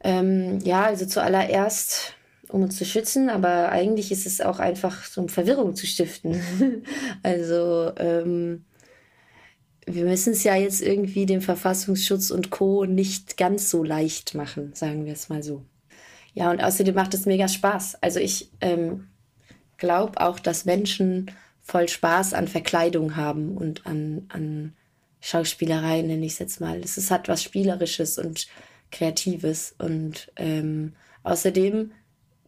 Ähm, 0.00 0.60
ja, 0.60 0.84
also 0.84 1.06
zuallererst, 1.06 2.14
um 2.48 2.62
uns 2.62 2.76
zu 2.76 2.84
schützen, 2.84 3.28
aber 3.28 3.70
eigentlich 3.70 4.12
ist 4.12 4.26
es 4.26 4.40
auch 4.40 4.60
einfach, 4.60 5.04
um 5.16 5.28
Verwirrung 5.28 5.74
zu 5.74 5.86
stiften. 5.86 6.40
also 7.22 7.92
ähm, 7.96 8.64
wir 9.86 10.04
müssen 10.04 10.34
es 10.34 10.44
ja 10.44 10.54
jetzt 10.54 10.82
irgendwie 10.82 11.26
dem 11.26 11.40
Verfassungsschutz 11.40 12.30
und 12.30 12.50
Co. 12.50 12.84
nicht 12.84 13.36
ganz 13.36 13.70
so 13.70 13.82
leicht 13.82 14.34
machen, 14.34 14.72
sagen 14.74 15.04
wir 15.04 15.14
es 15.14 15.28
mal 15.28 15.42
so. 15.42 15.64
Ja, 16.34 16.50
und 16.50 16.62
außerdem 16.62 16.94
macht 16.94 17.14
es 17.14 17.26
mega 17.26 17.48
Spaß. 17.48 18.02
Also 18.02 18.20
ich 18.20 18.52
ähm, 18.60 19.08
glaube 19.78 20.20
auch, 20.20 20.38
dass 20.38 20.64
Menschen 20.64 21.30
voll 21.68 21.86
Spaß 21.86 22.32
an 22.32 22.48
Verkleidung 22.48 23.16
haben 23.16 23.56
und 23.56 23.86
an, 23.86 24.24
an 24.30 24.72
Schauspielerei, 25.20 26.00
nenne 26.00 26.24
ich 26.24 26.32
es 26.32 26.38
jetzt 26.38 26.60
mal. 26.62 26.80
Es 26.80 26.96
ist, 26.96 27.10
hat 27.10 27.28
was 27.28 27.42
Spielerisches 27.42 28.18
und 28.18 28.46
Kreatives. 28.90 29.74
Und 29.78 30.32
ähm, 30.36 30.94
außerdem 31.24 31.92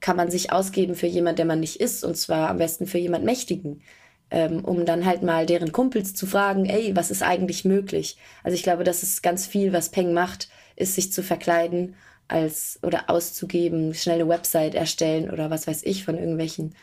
kann 0.00 0.16
man 0.16 0.30
sich 0.30 0.52
ausgeben 0.52 0.94
für 0.94 1.06
jemand, 1.06 1.38
der 1.38 1.44
man 1.44 1.61
nicht 1.61 1.76
ist, 1.76 2.02
und 2.02 2.16
zwar 2.16 2.48
am 2.48 2.56
besten 2.56 2.87
für 2.87 2.96
jemand 2.96 3.26
Mächtigen, 3.26 3.83
ähm, 4.30 4.64
um 4.64 4.87
dann 4.87 5.04
halt 5.04 5.22
mal 5.22 5.44
deren 5.44 5.70
Kumpels 5.70 6.14
zu 6.14 6.26
fragen, 6.26 6.64
ey, 6.64 6.96
was 6.96 7.11
ist 7.11 7.22
eigentlich 7.22 7.66
möglich? 7.66 8.16
Also 8.42 8.54
ich 8.54 8.62
glaube, 8.62 8.85
das 8.85 9.02
ist 9.02 9.22
ganz 9.22 9.46
viel, 9.46 9.74
was 9.74 9.90
Peng 9.90 10.14
macht, 10.14 10.48
ist 10.76 10.94
sich 10.94 11.12
zu 11.12 11.22
verkleiden 11.22 11.94
als 12.26 12.78
oder 12.83 13.11
auszugeben, 13.11 13.92
schnelle 13.92 14.28
Website 14.28 14.74
erstellen 14.74 15.28
oder 15.28 15.50
was 15.50 15.66
weiß 15.66 15.83
ich 15.83 16.06
von 16.06 16.16
irgendwelchen 16.16 16.74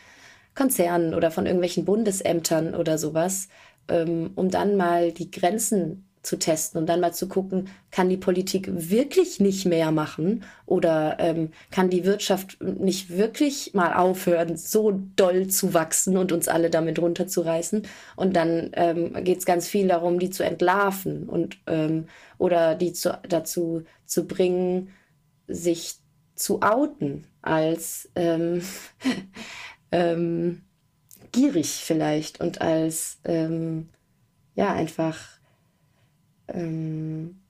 Konzernen 0.58 1.14
oder 1.14 1.30
von 1.30 1.46
irgendwelchen 1.46 1.84
Bundesämtern 1.84 2.74
oder 2.74 2.98
sowas, 2.98 3.48
ähm, 3.88 4.32
um 4.34 4.50
dann 4.50 4.76
mal 4.76 5.12
die 5.12 5.30
Grenzen 5.30 6.04
zu 6.22 6.36
testen 6.36 6.80
und 6.80 6.88
dann 6.88 6.98
mal 6.98 7.14
zu 7.14 7.28
gucken, 7.28 7.68
kann 7.92 8.08
die 8.08 8.16
Politik 8.16 8.68
wirklich 8.68 9.38
nicht 9.38 9.66
mehr 9.66 9.92
machen 9.92 10.42
oder 10.66 11.16
ähm, 11.20 11.52
kann 11.70 11.90
die 11.90 12.04
Wirtschaft 12.04 12.60
nicht 12.60 13.16
wirklich 13.16 13.72
mal 13.72 13.94
aufhören, 13.94 14.56
so 14.56 15.00
doll 15.14 15.46
zu 15.46 15.74
wachsen 15.74 16.16
und 16.16 16.32
uns 16.32 16.48
alle 16.48 16.70
damit 16.70 16.98
runterzureißen. 16.98 17.86
Und 18.16 18.34
dann 18.34 18.70
ähm, 18.74 19.12
geht 19.22 19.38
es 19.38 19.46
ganz 19.46 19.68
viel 19.68 19.86
darum, 19.86 20.18
die 20.18 20.30
zu 20.30 20.44
entlarven 20.44 21.28
und 21.28 21.58
ähm, 21.68 22.08
oder 22.36 22.74
die 22.74 22.92
zu, 22.92 23.16
dazu 23.28 23.84
zu 24.06 24.26
bringen, 24.26 24.90
sich 25.46 25.94
zu 26.34 26.62
outen 26.62 27.26
als 27.42 28.10
ähm, 28.14 28.62
ähm, 29.92 30.62
gierig 31.32 31.68
vielleicht 31.84 32.40
und 32.40 32.60
als 32.60 33.18
ähm, 33.24 33.88
ja 34.54 34.72
einfach 34.72 35.18
ähm, 36.48 37.40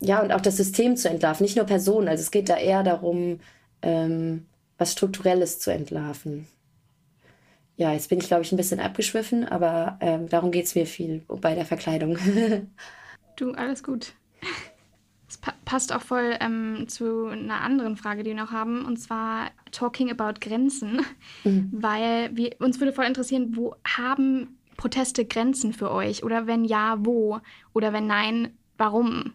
ja 0.00 0.22
und 0.22 0.32
auch 0.32 0.40
das 0.40 0.56
System 0.56 0.96
zu 0.96 1.08
entlarven, 1.08 1.44
nicht 1.44 1.56
nur 1.56 1.66
Personen. 1.66 2.08
Also 2.08 2.22
es 2.22 2.30
geht 2.30 2.48
da 2.48 2.56
eher 2.56 2.82
darum, 2.82 3.40
ähm, 3.82 4.46
was 4.78 4.92
Strukturelles 4.92 5.58
zu 5.58 5.70
entlarven. 5.70 6.46
Ja, 7.76 7.92
jetzt 7.92 8.08
bin 8.08 8.18
ich, 8.18 8.26
glaube 8.26 8.42
ich, 8.42 8.52
ein 8.52 8.56
bisschen 8.56 8.80
abgeschwiffen, 8.80 9.46
aber 9.46 9.98
ähm, 10.00 10.28
darum 10.28 10.50
geht 10.50 10.64
es 10.64 10.74
mir 10.74 10.86
viel 10.86 11.22
bei 11.28 11.54
der 11.54 11.66
Verkleidung. 11.66 12.16
du, 13.36 13.52
alles 13.52 13.82
gut. 13.82 14.14
Passt 15.66 15.92
auch 15.92 16.00
voll 16.00 16.36
ähm, 16.40 16.86
zu 16.86 17.26
einer 17.26 17.60
anderen 17.60 17.96
Frage, 17.96 18.22
die 18.22 18.30
wir 18.30 18.36
noch 18.36 18.52
haben, 18.52 18.86
und 18.86 18.98
zwar 18.98 19.50
Talking 19.72 20.10
about 20.10 20.40
Grenzen, 20.40 21.00
mhm. 21.44 21.70
weil 21.72 22.30
wir, 22.34 22.52
uns 22.60 22.80
würde 22.80 22.92
voll 22.92 23.04
interessieren, 23.04 23.56
wo 23.56 23.74
haben 23.84 24.56
Proteste 24.76 25.24
Grenzen 25.24 25.72
für 25.72 25.90
euch? 25.90 26.22
Oder 26.22 26.46
wenn 26.46 26.64
ja, 26.64 26.98
wo? 27.00 27.40
Oder 27.74 27.92
wenn 27.92 28.06
nein, 28.06 28.56
warum? 28.78 29.32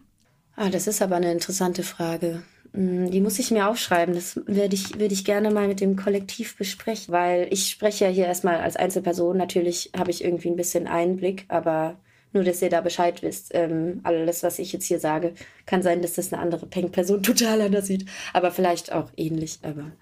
Ah, 0.56 0.70
das 0.70 0.86
ist 0.86 1.02
aber 1.02 1.16
eine 1.16 1.30
interessante 1.32 1.82
Frage. 1.82 2.42
Mm, 2.72 3.10
die 3.10 3.20
muss 3.20 3.38
ich 3.38 3.50
mir 3.50 3.68
aufschreiben. 3.68 4.14
Das 4.14 4.36
würde 4.46 4.74
ich, 4.74 4.98
würde 4.98 5.12
ich 5.12 5.26
gerne 5.26 5.50
mal 5.50 5.68
mit 5.68 5.80
dem 5.80 5.96
Kollektiv 5.96 6.56
besprechen, 6.56 7.12
weil 7.12 7.48
ich 7.50 7.68
spreche 7.68 8.06
ja 8.06 8.10
hier 8.10 8.26
erstmal 8.26 8.56
als 8.56 8.76
Einzelperson. 8.76 9.36
Natürlich 9.36 9.90
habe 9.94 10.10
ich 10.10 10.24
irgendwie 10.24 10.48
ein 10.48 10.56
bisschen 10.56 10.86
Einblick, 10.86 11.44
aber 11.48 11.98
nur, 12.34 12.44
dass 12.44 12.62
ihr 12.62 12.70
da 12.70 12.80
Bescheid 12.80 13.22
wisst. 13.22 13.50
Ähm, 13.54 14.00
alles, 14.04 14.42
was 14.42 14.58
ich 14.58 14.72
jetzt 14.72 14.86
hier 14.86 14.98
sage, 14.98 15.34
kann 15.66 15.82
sein, 15.82 16.02
dass 16.02 16.14
das 16.14 16.32
eine 16.32 16.42
andere 16.42 16.66
Peng-Person 16.66 17.22
total 17.22 17.60
anders 17.60 17.86
sieht, 17.86 18.06
aber 18.32 18.50
vielleicht 18.50 18.92
auch 18.92 19.10
ähnlich, 19.16 19.58
aber 19.62 19.92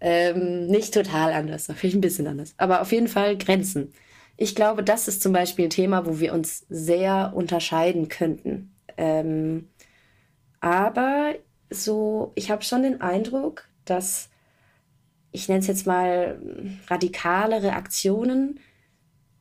ähm, 0.00 0.66
nicht 0.66 0.94
total 0.94 1.32
anders, 1.32 1.68
vielleicht 1.74 1.96
ein 1.96 2.00
bisschen 2.00 2.26
anders. 2.26 2.54
Aber 2.56 2.80
auf 2.80 2.92
jeden 2.92 3.08
Fall 3.08 3.36
Grenzen. 3.36 3.92
Ich 4.36 4.54
glaube, 4.54 4.84
das 4.84 5.08
ist 5.08 5.22
zum 5.22 5.32
Beispiel 5.32 5.66
ein 5.66 5.70
Thema, 5.70 6.06
wo 6.06 6.20
wir 6.20 6.32
uns 6.32 6.64
sehr 6.68 7.32
unterscheiden 7.34 8.08
könnten. 8.08 8.72
Ähm, 8.96 9.68
aber 10.60 11.34
so, 11.70 12.32
ich 12.36 12.50
habe 12.50 12.62
schon 12.62 12.82
den 12.82 13.00
Eindruck, 13.00 13.64
dass 13.84 14.30
ich 15.32 15.48
nenne 15.48 15.60
es 15.60 15.66
jetzt 15.66 15.86
mal 15.86 16.40
radikalere 16.88 17.72
Aktionen 17.72 18.60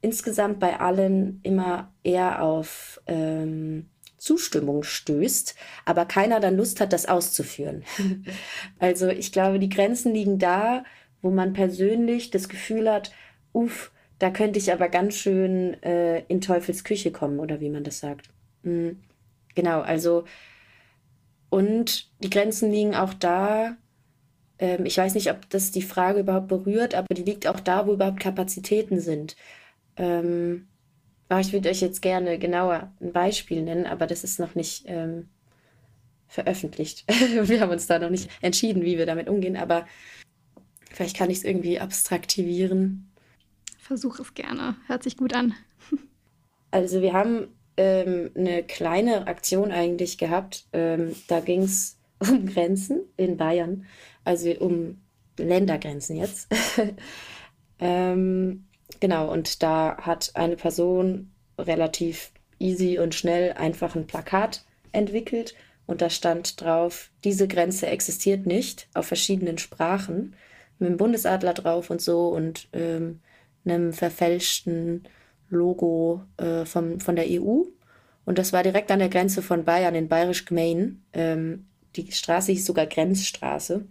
insgesamt 0.01 0.59
bei 0.59 0.79
allen 0.79 1.39
immer 1.43 1.93
eher 2.03 2.41
auf 2.41 3.01
ähm, 3.07 3.89
Zustimmung 4.17 4.83
stößt, 4.83 5.55
aber 5.85 6.05
keiner 6.05 6.39
dann 6.39 6.57
Lust 6.57 6.81
hat, 6.81 6.93
das 6.93 7.05
auszuführen. 7.05 7.83
also 8.79 9.07
ich 9.07 9.31
glaube, 9.31 9.59
die 9.59 9.69
Grenzen 9.69 10.13
liegen 10.13 10.39
da, 10.39 10.83
wo 11.21 11.29
man 11.29 11.53
persönlich 11.53 12.31
das 12.31 12.49
Gefühl 12.49 12.91
hat, 12.91 13.11
uff, 13.53 13.91
da 14.19 14.29
könnte 14.31 14.59
ich 14.59 14.71
aber 14.73 14.89
ganz 14.89 15.15
schön 15.15 15.81
äh, 15.83 16.19
in 16.27 16.41
Teufels 16.41 16.83
Küche 16.83 17.11
kommen 17.11 17.39
oder 17.39 17.59
wie 17.59 17.69
man 17.69 17.83
das 17.83 17.99
sagt. 17.99 18.29
Mhm. 18.63 18.99
Genau, 19.55 19.81
also 19.81 20.25
und 21.49 22.09
die 22.19 22.29
Grenzen 22.29 22.71
liegen 22.71 22.95
auch 22.95 23.13
da, 23.13 23.77
ähm, 24.59 24.85
ich 24.85 24.97
weiß 24.97 25.13
nicht, 25.15 25.31
ob 25.31 25.49
das 25.49 25.71
die 25.71 25.81
Frage 25.81 26.21
überhaupt 26.21 26.47
berührt, 26.47 26.95
aber 26.95 27.13
die 27.13 27.23
liegt 27.23 27.47
auch 27.47 27.59
da, 27.59 27.87
wo 27.87 27.93
überhaupt 27.93 28.19
Kapazitäten 28.19 28.99
sind. 28.99 29.35
Ähm, 29.97 30.67
aber 31.29 31.41
ich 31.41 31.51
würde 31.51 31.69
euch 31.69 31.81
jetzt 31.81 32.01
gerne 32.01 32.39
genauer 32.39 32.91
ein 33.01 33.11
Beispiel 33.11 33.61
nennen, 33.61 33.85
aber 33.85 34.07
das 34.07 34.23
ist 34.23 34.39
noch 34.39 34.55
nicht 34.55 34.85
ähm, 34.87 35.27
veröffentlicht. 36.27 37.05
wir 37.43 37.59
haben 37.59 37.71
uns 37.71 37.87
da 37.87 37.99
noch 37.99 38.09
nicht 38.09 38.29
entschieden, 38.41 38.83
wie 38.83 38.97
wir 38.97 39.05
damit 39.05 39.27
umgehen, 39.27 39.57
aber 39.57 39.87
vielleicht 40.91 41.17
kann 41.17 41.29
ich 41.29 41.39
es 41.39 41.43
irgendwie 41.43 41.79
abstraktivieren. 41.79 43.09
Versuch 43.79 44.19
es 44.19 44.33
gerne. 44.33 44.75
Hört 44.87 45.03
sich 45.03 45.17
gut 45.17 45.33
an. 45.33 45.53
also 46.71 47.01
wir 47.01 47.13
haben 47.13 47.47
ähm, 47.75 48.31
eine 48.35 48.63
kleine 48.63 49.27
Aktion 49.27 49.71
eigentlich 49.71 50.17
gehabt. 50.17 50.65
Ähm, 50.73 51.15
da 51.27 51.39
ging 51.41 51.63
es 51.63 51.97
um 52.19 52.45
Grenzen 52.45 53.01
in 53.17 53.37
Bayern, 53.37 53.85
also 54.23 54.49
um 54.59 55.01
Ländergrenzen 55.37 56.15
jetzt. 56.15 56.47
ähm, 57.79 58.66
genau, 58.99 59.31
und 59.31 59.63
da 59.63 59.97
hat 59.97 60.31
eine 60.35 60.55
Person 60.55 61.31
relativ 61.57 62.31
easy 62.59 62.99
und 62.99 63.15
schnell 63.15 63.53
einfach 63.53 63.95
ein 63.95 64.07
Plakat 64.07 64.63
entwickelt 64.91 65.55
und 65.85 66.01
da 66.01 66.09
stand 66.09 66.61
drauf, 66.61 67.09
diese 67.23 67.47
Grenze 67.47 67.87
existiert 67.87 68.45
nicht 68.45 68.87
auf 68.93 69.07
verschiedenen 69.07 69.57
Sprachen, 69.57 70.35
mit 70.79 70.89
dem 70.89 70.97
Bundesadler 70.97 71.53
drauf 71.53 71.89
und 71.89 72.01
so 72.01 72.27
und 72.27 72.67
ähm, 72.73 73.21
einem 73.65 73.93
verfälschten 73.93 75.07
Logo 75.49 76.21
äh, 76.37 76.65
vom, 76.65 76.99
von 76.99 77.15
der 77.15 77.25
EU. 77.29 77.63
Und 78.25 78.37
das 78.37 78.53
war 78.53 78.63
direkt 78.63 78.91
an 78.91 78.99
der 78.99 79.09
Grenze 79.09 79.41
von 79.41 79.63
Bayern 79.63 79.95
in 79.95 80.09
Bayerisch 80.09 80.45
Gmein. 80.45 81.01
Ähm, 81.13 81.65
die 81.95 82.11
Straße 82.11 82.51
hieß 82.51 82.65
sogar 82.65 82.85
Grenzstraße. 82.85 83.85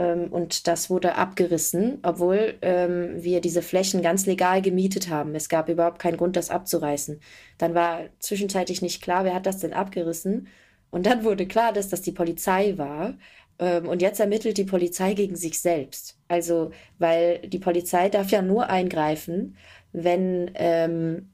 Ähm, 0.00 0.32
und 0.32 0.66
das 0.66 0.88
wurde 0.88 1.16
abgerissen, 1.16 1.98
obwohl 2.02 2.54
ähm, 2.62 3.22
wir 3.22 3.42
diese 3.42 3.60
Flächen 3.60 4.00
ganz 4.00 4.24
legal 4.24 4.62
gemietet 4.62 5.10
haben. 5.10 5.34
Es 5.34 5.50
gab 5.50 5.68
überhaupt 5.68 5.98
keinen 5.98 6.16
Grund, 6.16 6.36
das 6.36 6.48
abzureißen. 6.50 7.20
Dann 7.58 7.74
war 7.74 8.04
zwischenzeitlich 8.18 8.80
nicht 8.80 9.02
klar, 9.02 9.24
wer 9.24 9.34
hat 9.34 9.44
das 9.46 9.58
denn 9.58 9.74
abgerissen. 9.74 10.48
Und 10.90 11.04
dann 11.06 11.22
wurde 11.24 11.46
klar, 11.46 11.72
dass 11.74 11.90
das 11.90 12.00
die 12.00 12.12
Polizei 12.12 12.78
war. 12.78 13.18
Ähm, 13.58 13.88
und 13.88 14.00
jetzt 14.00 14.20
ermittelt 14.20 14.56
die 14.56 14.64
Polizei 14.64 15.12
gegen 15.14 15.36
sich 15.36 15.60
selbst. 15.60 16.18
Also, 16.28 16.70
weil 16.98 17.40
die 17.40 17.58
Polizei 17.58 18.08
darf 18.08 18.30
ja 18.30 18.40
nur 18.42 18.70
eingreifen, 18.70 19.56
wenn, 19.92 20.50
ähm, 20.54 21.30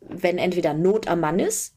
wenn 0.00 0.38
entweder 0.38 0.74
Not 0.74 1.08
am 1.08 1.20
Mann 1.20 1.40
ist 1.40 1.74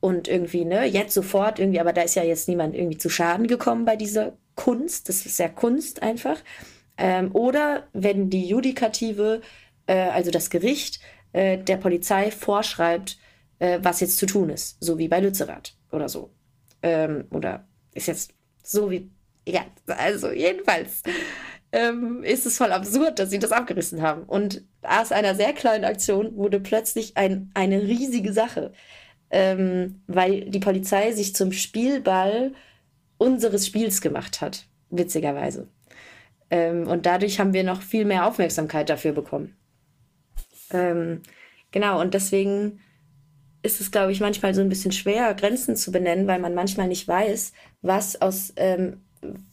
und 0.00 0.28
irgendwie, 0.28 0.64
ne, 0.64 0.84
jetzt 0.86 1.14
sofort 1.14 1.58
irgendwie, 1.58 1.80
aber 1.80 1.92
da 1.92 2.02
ist 2.02 2.14
ja 2.16 2.24
jetzt 2.24 2.48
niemand 2.48 2.74
irgendwie 2.76 2.98
zu 2.98 3.08
Schaden 3.08 3.46
gekommen 3.48 3.84
bei 3.84 3.96
dieser 3.96 4.36
Kunst, 4.54 5.08
das 5.08 5.26
ist 5.26 5.38
ja 5.38 5.48
Kunst 5.48 6.02
einfach. 6.02 6.38
Ähm, 6.98 7.34
oder 7.34 7.88
wenn 7.92 8.30
die 8.30 8.46
Judikative, 8.46 9.40
äh, 9.86 9.94
also 9.94 10.30
das 10.30 10.50
Gericht, 10.50 11.00
äh, 11.32 11.58
der 11.58 11.76
Polizei 11.78 12.30
vorschreibt, 12.30 13.18
äh, 13.58 13.78
was 13.82 14.00
jetzt 14.00 14.18
zu 14.18 14.26
tun 14.26 14.50
ist, 14.50 14.76
so 14.80 14.98
wie 14.98 15.08
bei 15.08 15.20
Lützerath 15.20 15.74
oder 15.90 16.08
so. 16.08 16.30
Ähm, 16.82 17.26
oder 17.30 17.66
ist 17.94 18.08
jetzt 18.08 18.32
so 18.62 18.90
wie, 18.90 19.10
ja, 19.46 19.64
also 19.86 20.30
jedenfalls 20.30 21.02
ähm, 21.72 22.22
ist 22.22 22.46
es 22.46 22.58
voll 22.58 22.72
absurd, 22.72 23.18
dass 23.18 23.30
sie 23.30 23.38
das 23.38 23.52
abgerissen 23.52 24.02
haben. 24.02 24.24
Und 24.24 24.62
aus 24.82 25.12
einer 25.12 25.34
sehr 25.34 25.52
kleinen 25.52 25.84
Aktion 25.84 26.36
wurde 26.36 26.60
plötzlich 26.60 27.16
ein, 27.16 27.50
eine 27.54 27.82
riesige 27.82 28.32
Sache, 28.32 28.72
ähm, 29.30 30.02
weil 30.06 30.50
die 30.50 30.60
Polizei 30.60 31.12
sich 31.12 31.34
zum 31.34 31.52
Spielball 31.52 32.52
unseres 33.22 33.66
Spiels 33.66 34.00
gemacht 34.00 34.40
hat, 34.40 34.66
witzigerweise. 34.90 35.68
Ähm, 36.50 36.86
und 36.86 37.06
dadurch 37.06 37.40
haben 37.40 37.54
wir 37.54 37.64
noch 37.64 37.80
viel 37.80 38.04
mehr 38.04 38.26
Aufmerksamkeit 38.26 38.90
dafür 38.90 39.12
bekommen. 39.12 39.56
Ähm, 40.70 41.22
genau, 41.70 42.00
und 42.00 42.14
deswegen 42.14 42.80
ist 43.62 43.80
es, 43.80 43.90
glaube 43.90 44.12
ich, 44.12 44.20
manchmal 44.20 44.54
so 44.54 44.60
ein 44.60 44.68
bisschen 44.68 44.92
schwer, 44.92 45.34
Grenzen 45.34 45.76
zu 45.76 45.92
benennen, 45.92 46.26
weil 46.26 46.40
man 46.40 46.54
manchmal 46.54 46.88
nicht 46.88 47.06
weiß, 47.06 47.52
was 47.80 48.20
aus, 48.20 48.52
ähm, 48.56 49.00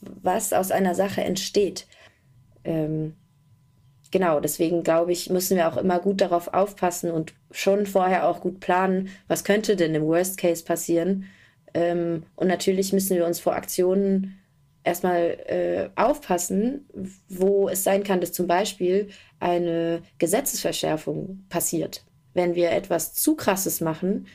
was 0.02 0.52
aus 0.52 0.72
einer 0.72 0.96
Sache 0.96 1.24
entsteht. 1.24 1.88
Ähm, 2.64 3.16
genau, 4.12 4.40
deswegen 4.40 4.84
glaube 4.84 5.12
ich, 5.12 5.30
müssen 5.30 5.56
wir 5.56 5.68
auch 5.68 5.78
immer 5.78 6.00
gut 6.00 6.22
darauf 6.22 6.54
aufpassen 6.54 7.12
und 7.12 7.34
schon 7.52 7.86
vorher 7.86 8.28
auch 8.28 8.42
gut 8.42 8.60
planen, 8.60 9.10
was 9.28 9.44
könnte 9.44 9.76
denn 9.76 9.94
im 9.96 10.06
Worst 10.06 10.38
Case 10.38 10.64
passieren. 10.64 11.26
Ähm, 11.74 12.24
und 12.36 12.48
natürlich 12.48 12.94
müssen 12.94 13.16
wir 13.16 13.26
uns 13.26 13.40
vor 13.40 13.56
Aktionen 13.56 14.40
erstmal 14.84 15.38
äh, 15.48 15.90
aufpassen, 15.96 16.88
wo 17.28 17.70
es 17.70 17.84
sein 17.84 18.04
kann, 18.04 18.22
dass 18.22 18.32
zum 18.32 18.48
Beispiel 18.48 19.10
eine 19.40 20.02
Gesetzesverschärfung 20.18 21.46
passiert. 21.50 22.06
Wenn 22.34 22.56
wir 22.56 22.72
etwas 22.72 23.14
zu 23.14 23.36
krasses 23.36 23.82
machen, 23.82 24.28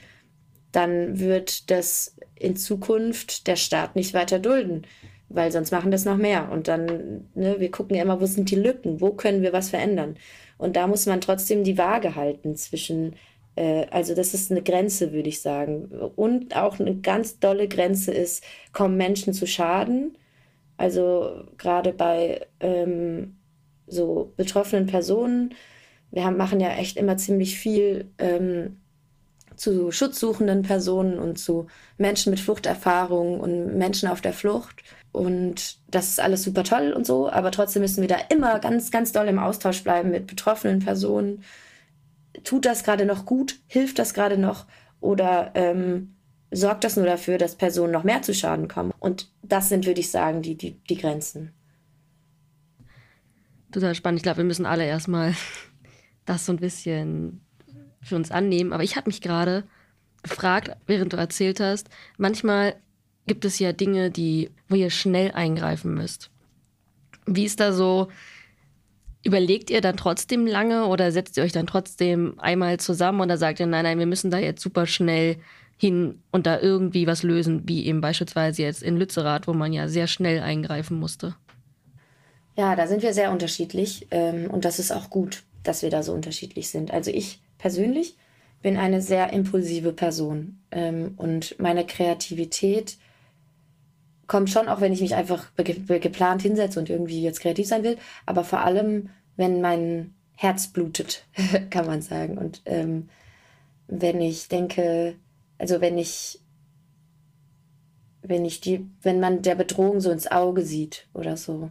dann 0.73 1.18
wird 1.18 1.70
das 1.70 2.16
in 2.35 2.57
Zukunft 2.57 3.47
der 3.47 3.57
Staat 3.57 3.97
nicht 3.97 4.12
weiter 4.12 4.38
dulden 4.38 4.87
weil 5.35 5.51
sonst 5.51 5.73
machen 5.73 5.90
das 5.90 6.05
noch 6.05 6.16
mehr. 6.16 6.51
Und 6.51 6.68
dann, 6.68 7.29
ne, 7.35 7.57
wir 7.59 7.70
gucken 7.70 7.97
ja 7.97 8.03
immer, 8.03 8.20
wo 8.20 8.27
sind 8.27 8.51
die 8.51 8.57
Lücken, 8.57 9.01
wo 9.01 9.11
können 9.11 9.42
wir 9.42 9.53
was 9.53 9.70
verändern. 9.70 10.16
Und 10.59 10.77
da 10.77 10.87
muss 10.87 11.07
man 11.07 11.20
trotzdem 11.20 11.64
die 11.64 11.79
Waage 11.79 12.14
halten 12.14 12.57
zwischen, 12.57 13.16
also 13.90 14.14
das 14.14 14.34
ist 14.34 14.50
eine 14.50 14.62
Grenze, 14.62 15.12
würde 15.12 15.28
ich 15.28 15.40
sagen. 15.40 15.86
Und 16.16 16.56
auch 16.56 16.80
eine 16.80 16.96
ganz 16.96 17.38
dolle 17.38 17.68
Grenze 17.68 18.12
ist, 18.12 18.44
kommen 18.72 18.96
Menschen 18.96 19.32
zu 19.32 19.46
Schaden. 19.46 20.16
Also 20.76 21.44
gerade 21.56 21.92
bei 21.92 22.46
ähm, 22.60 23.36
so 23.86 24.32
betroffenen 24.36 24.86
Personen, 24.86 25.54
wir 26.10 26.24
haben, 26.24 26.36
machen 26.36 26.60
ja 26.60 26.70
echt 26.70 26.96
immer 26.96 27.16
ziemlich 27.16 27.58
viel 27.58 28.10
ähm, 28.18 28.80
zu 29.56 29.92
schutzsuchenden 29.92 30.62
Personen 30.62 31.18
und 31.18 31.38
zu 31.38 31.66
Menschen 31.96 32.30
mit 32.30 32.40
Fluchterfahrung 32.40 33.40
und 33.40 33.76
Menschen 33.76 34.08
auf 34.08 34.20
der 34.20 34.32
Flucht. 34.32 34.82
Und 35.12 35.78
das 35.88 36.08
ist 36.08 36.20
alles 36.20 36.42
super 36.42 36.64
toll 36.64 36.92
und 36.92 37.06
so, 37.06 37.30
aber 37.30 37.52
trotzdem 37.52 37.82
müssen 37.82 38.00
wir 38.00 38.08
da 38.08 38.18
immer 38.30 38.58
ganz, 38.58 38.90
ganz 38.90 39.12
doll 39.12 39.28
im 39.28 39.38
Austausch 39.38 39.84
bleiben 39.84 40.10
mit 40.10 40.26
betroffenen 40.26 40.80
Personen. 40.80 41.44
Tut 42.44 42.66
das 42.66 42.85
gerade 42.85 43.07
noch 43.07 43.26
gut? 43.26 43.61
Hilft 43.66 43.98
das 43.98 44.14
gerade 44.14 44.38
noch? 44.38 44.66
Oder 45.00 45.50
ähm, 45.54 46.14
sorgt 46.50 46.85
das 46.85 46.96
nur 46.96 47.07
dafür, 47.07 47.38
dass 47.38 47.57
Personen 47.57 47.92
noch 47.92 48.04
mehr 48.04 48.22
zu 48.22 48.35
Schaden 48.35 48.68
kommen? 48.68 48.92
Und 49.00 49.30
das 49.42 49.68
sind, 49.68 49.87
würde 49.87 50.00
ich 50.00 50.11
sagen, 50.11 50.42
die, 50.42 50.57
die, 50.57 50.72
die 50.88 50.96
Grenzen. 50.96 51.52
Total 53.72 53.94
spannend. 53.94 54.20
Ich 54.20 54.22
glaube, 54.22 54.38
wir 54.38 54.44
müssen 54.44 54.66
alle 54.66 54.87
erstmal 54.87 55.35
das 56.24 56.46
so 56.46 56.52
ein 56.52 56.59
bisschen 56.59 57.40
für 58.00 58.16
uns 58.16 58.30
annehmen. 58.30 58.72
Aber 58.72 58.85
ich 58.85 58.96
habe 58.96 59.09
mich 59.09 59.20
gerade 59.20 59.64
gefragt, 60.22 60.76
während 60.87 61.12
du 61.12 61.16
erzählt 61.16 61.61
hast. 61.61 61.88
Manchmal 62.18 62.76
gibt 63.26 63.44
es 63.44 63.59
ja 63.59 63.72
Dinge, 63.72 64.11
die, 64.11 64.50
wo 64.68 64.74
ihr 64.74 64.90
schnell 64.90 65.33
eingreifen 65.33 65.94
müsst. 65.94 66.30
Wie 67.26 67.44
ist 67.44 67.61
da 67.61 67.72
so, 67.72 68.09
überlegt 69.24 69.70
ihr 69.70 69.80
dann 69.80 69.96
trotzdem 69.96 70.46
lange 70.46 70.87
oder 70.87 71.10
setzt 71.10 71.37
ihr 71.37 71.42
euch 71.42 71.52
dann 71.52 71.66
trotzdem 71.66 72.38
einmal 72.38 72.78
zusammen 72.78 73.20
oder 73.20 73.38
sagt 73.38 73.58
ihr, 73.58 73.66
nein, 73.66 73.84
nein, 73.84 73.98
wir 73.98 74.06
müssen 74.06 74.30
da 74.30 74.38
jetzt 74.38 74.62
super 74.62 74.87
schnell 74.87 75.37
hin 75.76 76.22
und 76.30 76.46
da 76.46 76.60
irgendwie 76.60 77.06
was 77.06 77.22
lösen, 77.22 77.62
wie 77.66 77.87
eben 77.87 78.00
beispielsweise 78.00 78.62
jetzt 78.62 78.82
in 78.82 78.96
Lützerath, 78.96 79.48
wo 79.48 79.54
man 79.54 79.72
ja 79.72 79.88
sehr 79.88 80.06
schnell 80.06 80.40
eingreifen 80.40 80.98
musste? 80.98 81.34
Ja, 82.56 82.76
da 82.76 82.87
sind 82.87 83.02
wir 83.02 83.12
sehr 83.12 83.32
unterschiedlich 83.32 84.06
ähm, 84.10 84.48
und 84.50 84.64
das 84.64 84.78
ist 84.78 84.92
auch 84.92 85.10
gut, 85.10 85.42
dass 85.64 85.82
wir 85.82 85.90
da 85.90 86.02
so 86.02 86.12
unterschiedlich 86.12 86.68
sind. 86.68 86.92
Also 86.92 87.10
ich 87.10 87.40
persönlich 87.58 88.16
bin 88.62 88.76
eine 88.76 89.02
sehr 89.02 89.32
impulsive 89.32 89.92
Person 89.92 90.60
ähm, 90.70 91.14
und 91.16 91.56
meine 91.58 91.84
Kreativität 91.84 92.96
kommt 94.26 94.50
schon, 94.50 94.68
auch 94.68 94.80
wenn 94.80 94.92
ich 94.92 95.00
mich 95.00 95.14
einfach 95.14 95.52
geplant 95.56 96.42
hinsetze 96.42 96.78
und 96.78 96.90
irgendwie 96.90 97.22
jetzt 97.22 97.40
kreativ 97.40 97.66
sein 97.66 97.82
will, 97.82 97.98
aber 98.26 98.44
vor 98.44 98.60
allem, 98.60 99.10
wenn 99.37 99.60
mein 99.60 100.14
Herz 100.32 100.68
blutet, 100.68 101.26
kann 101.70 101.87
man 101.87 102.02
sagen. 102.02 102.38
Und 102.38 102.62
ähm, 102.66 103.08
wenn 103.87 104.20
ich 104.20 104.48
denke, 104.48 105.16
also 105.58 105.80
wenn 105.80 105.98
ich, 105.98 106.40
wenn 108.22 108.44
ich 108.44 108.60
die, 108.60 108.87
wenn 109.02 109.20
man 109.20 109.42
der 109.42 109.54
Bedrohung 109.54 110.00
so 110.00 110.10
ins 110.10 110.30
Auge 110.30 110.62
sieht 110.62 111.06
oder 111.12 111.37
so, 111.37 111.70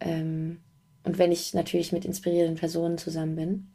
ähm, 0.00 0.58
und 1.04 1.18
wenn 1.18 1.32
ich 1.32 1.54
natürlich 1.54 1.92
mit 1.92 2.04
inspirierenden 2.04 2.56
Personen 2.56 2.98
zusammen 2.98 3.36
bin. 3.36 3.68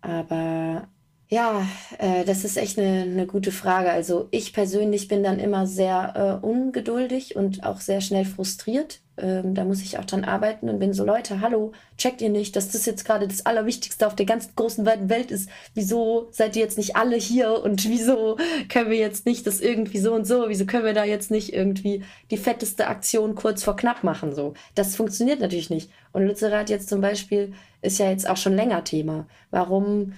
Aber 0.00 0.88
ja, 1.32 1.66
äh, 1.96 2.26
das 2.26 2.44
ist 2.44 2.58
echt 2.58 2.78
eine, 2.78 3.04
eine 3.04 3.26
gute 3.26 3.52
Frage. 3.52 3.90
Also 3.90 4.28
ich 4.32 4.52
persönlich 4.52 5.08
bin 5.08 5.22
dann 5.22 5.38
immer 5.38 5.66
sehr 5.66 6.40
äh, 6.42 6.46
ungeduldig 6.46 7.36
und 7.36 7.64
auch 7.64 7.80
sehr 7.80 8.02
schnell 8.02 8.26
frustriert. 8.26 9.00
Ähm, 9.16 9.54
da 9.54 9.64
muss 9.64 9.80
ich 9.80 9.98
auch 9.98 10.04
dran 10.04 10.24
arbeiten 10.24 10.68
und 10.68 10.78
bin 10.78 10.92
so, 10.92 11.06
Leute, 11.06 11.40
hallo, 11.40 11.72
checkt 11.96 12.20
ihr 12.20 12.28
nicht, 12.28 12.54
dass 12.54 12.68
das 12.68 12.84
jetzt 12.84 13.06
gerade 13.06 13.28
das 13.28 13.46
Allerwichtigste 13.46 14.06
auf 14.06 14.14
der 14.14 14.26
ganzen 14.26 14.54
großen 14.56 14.84
weiten 14.84 15.08
Welt 15.08 15.30
ist? 15.30 15.48
Wieso 15.72 16.28
seid 16.32 16.54
ihr 16.54 16.60
jetzt 16.60 16.76
nicht 16.76 16.96
alle 16.96 17.16
hier 17.16 17.62
und 17.64 17.88
wieso 17.88 18.36
können 18.68 18.90
wir 18.90 18.98
jetzt 18.98 19.24
nicht 19.24 19.46
das 19.46 19.62
irgendwie 19.62 20.00
so 20.00 20.12
und 20.12 20.26
so? 20.26 20.50
Wieso 20.50 20.66
können 20.66 20.84
wir 20.84 20.92
da 20.92 21.04
jetzt 21.04 21.30
nicht 21.30 21.54
irgendwie 21.54 22.04
die 22.30 22.36
fetteste 22.36 22.88
Aktion 22.88 23.36
kurz 23.36 23.64
vor 23.64 23.76
knapp 23.76 24.04
machen? 24.04 24.34
So, 24.34 24.52
das 24.74 24.96
funktioniert 24.96 25.40
natürlich 25.40 25.70
nicht. 25.70 25.88
Und 26.12 26.26
Lützerath 26.26 26.68
jetzt 26.68 26.90
zum 26.90 27.00
Beispiel 27.00 27.54
ist 27.80 27.98
ja 27.98 28.10
jetzt 28.10 28.28
auch 28.28 28.36
schon 28.36 28.54
länger 28.54 28.84
Thema. 28.84 29.26
Warum 29.50 30.12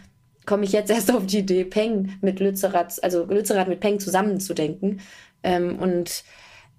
komme 0.47 0.65
ich 0.65 0.73
jetzt 0.73 0.91
erst 0.93 1.13
auf 1.13 1.27
die 1.27 1.39
Idee, 1.39 1.65
Peng 1.65 2.15
mit 2.21 2.41
Lützerath, 2.41 3.03
also 3.03 3.25
Lützerath 3.25 3.69
mit 3.69 3.81
Peng 3.81 4.01
zusammenzudenken. 4.01 5.01
Ähm, 5.43 5.79
und 5.79 6.25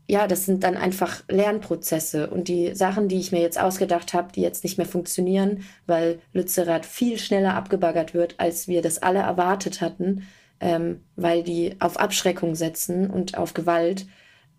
ja, 0.07 0.27
das 0.27 0.45
sind 0.45 0.63
dann 0.63 0.77
einfach 0.77 1.23
Lernprozesse 1.29 2.29
und 2.29 2.47
die 2.47 2.75
Sachen, 2.75 3.07
die 3.07 3.19
ich 3.19 3.31
mir 3.31 3.41
jetzt 3.41 3.59
ausgedacht 3.59 4.13
habe, 4.13 4.31
die 4.31 4.41
jetzt 4.41 4.63
nicht 4.63 4.77
mehr 4.77 4.85
funktionieren, 4.85 5.63
weil 5.87 6.19
Lützerath 6.31 6.85
viel 6.85 7.17
schneller 7.17 7.55
abgebaggert 7.55 8.13
wird, 8.13 8.39
als 8.39 8.67
wir 8.67 8.81
das 8.83 9.01
alle 9.01 9.19
erwartet 9.19 9.81
hatten, 9.81 10.27
ähm, 10.59 11.01
weil 11.15 11.43
die 11.43 11.75
auf 11.79 11.97
Abschreckung 11.97 12.53
setzen 12.55 13.09
und 13.09 13.37
auf 13.37 13.53
Gewalt. 13.55 14.05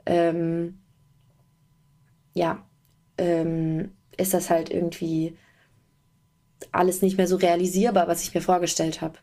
Ähm, 0.04 0.80
ja, 2.34 2.66
ähm, 3.18 3.92
ist 4.16 4.34
das 4.34 4.50
halt 4.50 4.70
irgendwie 4.70 5.36
alles 6.76 7.02
nicht 7.02 7.16
mehr 7.16 7.26
so 7.26 7.36
realisierbar, 7.36 8.08
was 8.08 8.22
ich 8.22 8.34
mir 8.34 8.40
vorgestellt 8.40 9.00
habe. 9.00 9.18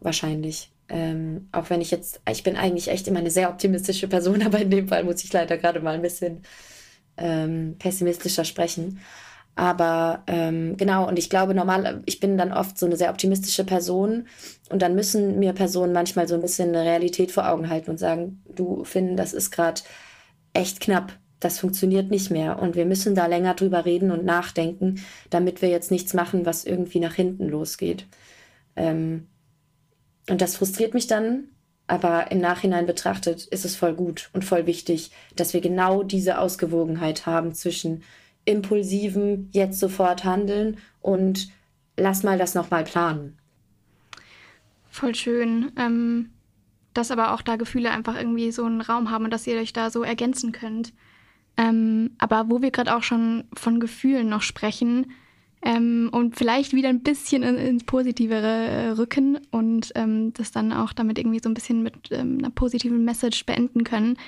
Wahrscheinlich. 0.00 0.70
Ähm, 0.88 1.48
auch 1.52 1.70
wenn 1.70 1.80
ich 1.80 1.90
jetzt, 1.90 2.20
ich 2.30 2.44
bin 2.44 2.56
eigentlich 2.56 2.88
echt 2.88 3.08
immer 3.08 3.18
eine 3.18 3.30
sehr 3.30 3.50
optimistische 3.50 4.08
Person, 4.08 4.42
aber 4.46 4.58
in 4.60 4.70
dem 4.70 4.88
Fall 4.88 5.04
muss 5.04 5.24
ich 5.24 5.32
leider 5.32 5.56
gerade 5.58 5.80
mal 5.80 5.94
ein 5.94 6.02
bisschen 6.02 6.42
ähm, 7.16 7.76
pessimistischer 7.78 8.44
sprechen. 8.44 9.00
Aber 9.56 10.22
ähm, 10.26 10.76
genau, 10.76 11.08
und 11.08 11.18
ich 11.18 11.30
glaube, 11.30 11.54
normal, 11.54 12.02
ich 12.04 12.20
bin 12.20 12.36
dann 12.36 12.52
oft 12.52 12.78
so 12.78 12.84
eine 12.84 12.96
sehr 12.96 13.10
optimistische 13.10 13.64
Person 13.64 14.28
und 14.68 14.82
dann 14.82 14.94
müssen 14.94 15.38
mir 15.38 15.54
Personen 15.54 15.94
manchmal 15.94 16.28
so 16.28 16.34
ein 16.34 16.42
bisschen 16.42 16.68
eine 16.68 16.84
Realität 16.84 17.32
vor 17.32 17.48
Augen 17.48 17.70
halten 17.70 17.90
und 17.90 17.98
sagen, 17.98 18.42
du 18.54 18.84
Finn, 18.84 19.16
das 19.16 19.32
ist 19.32 19.50
gerade 19.50 19.80
echt 20.52 20.80
knapp 20.80 21.14
das 21.40 21.58
funktioniert 21.58 22.10
nicht 22.10 22.30
mehr. 22.30 22.58
Und 22.58 22.76
wir 22.76 22.86
müssen 22.86 23.14
da 23.14 23.26
länger 23.26 23.54
drüber 23.54 23.84
reden 23.84 24.10
und 24.10 24.24
nachdenken, 24.24 25.00
damit 25.30 25.62
wir 25.62 25.68
jetzt 25.68 25.90
nichts 25.90 26.14
machen, 26.14 26.46
was 26.46 26.64
irgendwie 26.64 27.00
nach 27.00 27.14
hinten 27.14 27.48
losgeht. 27.48 28.06
Ähm, 28.74 29.26
und 30.28 30.40
das 30.40 30.56
frustriert 30.56 30.94
mich 30.94 31.06
dann, 31.06 31.44
aber 31.86 32.30
im 32.32 32.40
Nachhinein 32.40 32.86
betrachtet 32.86 33.44
ist 33.44 33.64
es 33.64 33.76
voll 33.76 33.94
gut 33.94 34.30
und 34.32 34.44
voll 34.44 34.66
wichtig, 34.66 35.12
dass 35.36 35.54
wir 35.54 35.60
genau 35.60 36.02
diese 36.02 36.38
Ausgewogenheit 36.38 37.26
haben 37.26 37.54
zwischen 37.54 38.02
impulsivem 38.44 39.48
jetzt 39.52 39.78
sofort 39.78 40.24
handeln 40.24 40.78
und 41.00 41.48
lass 41.96 42.22
mal 42.22 42.38
das 42.38 42.54
nochmal 42.54 42.84
planen. 42.84 43.38
Voll 44.90 45.14
schön. 45.14 45.72
Ähm, 45.78 46.30
dass 46.96 47.10
aber 47.10 47.34
auch 47.34 47.42
da 47.42 47.56
Gefühle 47.56 47.90
einfach 47.90 48.16
irgendwie 48.16 48.50
so 48.50 48.64
einen 48.64 48.80
Raum 48.80 49.10
haben 49.10 49.24
und 49.24 49.30
dass 49.30 49.46
ihr 49.46 49.58
euch 49.58 49.72
da 49.72 49.90
so 49.90 50.02
ergänzen 50.02 50.52
könnt. 50.52 50.92
Ähm, 51.56 52.10
aber 52.18 52.50
wo 52.50 52.60
wir 52.60 52.70
gerade 52.70 52.94
auch 52.94 53.02
schon 53.02 53.44
von 53.54 53.80
Gefühlen 53.80 54.28
noch 54.28 54.42
sprechen 54.42 55.06
ähm, 55.62 56.10
und 56.12 56.36
vielleicht 56.36 56.74
wieder 56.74 56.90
ein 56.90 57.02
bisschen 57.02 57.42
in, 57.42 57.56
ins 57.56 57.84
Positivere 57.84 58.46
äh, 58.46 58.88
rücken 58.90 59.38
und 59.50 59.90
ähm, 59.94 60.32
das 60.34 60.52
dann 60.52 60.72
auch 60.72 60.92
damit 60.92 61.18
irgendwie 61.18 61.40
so 61.42 61.48
ein 61.48 61.54
bisschen 61.54 61.82
mit 61.82 62.10
ähm, 62.12 62.38
einer 62.38 62.50
positiven 62.50 63.04
Message 63.04 63.46
beenden 63.46 63.84
können. 63.84 64.18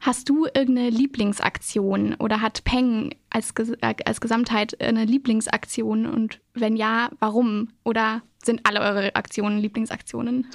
Hast 0.00 0.28
du 0.28 0.46
irgendeine 0.46 0.90
Lieblingsaktion 0.90 2.14
oder 2.14 2.40
hat 2.40 2.64
Peng 2.64 3.14
als, 3.30 3.52
äh, 3.56 3.94
als 4.04 4.20
Gesamtheit 4.20 4.80
eine 4.80 5.04
Lieblingsaktion 5.04 6.06
und 6.06 6.40
wenn 6.54 6.76
ja, 6.76 7.10
warum? 7.20 7.68
Oder 7.84 8.22
sind 8.42 8.60
alle 8.64 8.80
eure 8.80 9.14
Aktionen 9.16 9.58
Lieblingsaktionen? 9.58 10.46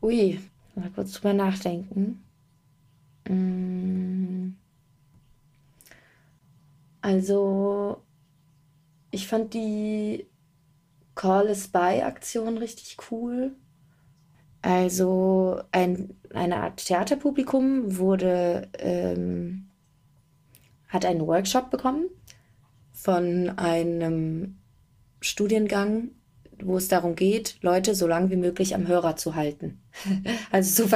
Ui, 0.00 0.38
mal 0.74 0.90
kurz 0.94 1.12
drüber 1.12 1.34
nachdenken. 1.34 2.22
Mmh. 3.28 4.05
Also, 7.06 8.02
ich 9.12 9.28
fand 9.28 9.54
die 9.54 10.26
Call 11.14 11.46
a 11.46 11.54
Spy 11.54 12.02
Aktion 12.02 12.58
richtig 12.58 12.96
cool. 13.12 13.54
Also, 14.60 15.62
ein, 15.70 16.16
eine 16.34 16.56
Art 16.56 16.84
Theaterpublikum 16.84 17.96
wurde, 17.96 18.68
ähm, 18.80 19.68
hat 20.88 21.04
einen 21.04 21.24
Workshop 21.24 21.70
bekommen 21.70 22.06
von 22.92 23.50
einem 23.50 24.58
Studiengang, 25.20 26.10
wo 26.60 26.76
es 26.76 26.88
darum 26.88 27.14
geht, 27.14 27.58
Leute 27.62 27.94
so 27.94 28.08
lange 28.08 28.30
wie 28.30 28.36
möglich 28.36 28.74
am 28.74 28.88
Hörer 28.88 29.14
zu 29.14 29.36
halten. 29.36 29.80
also 30.50 30.82
so 30.82 30.88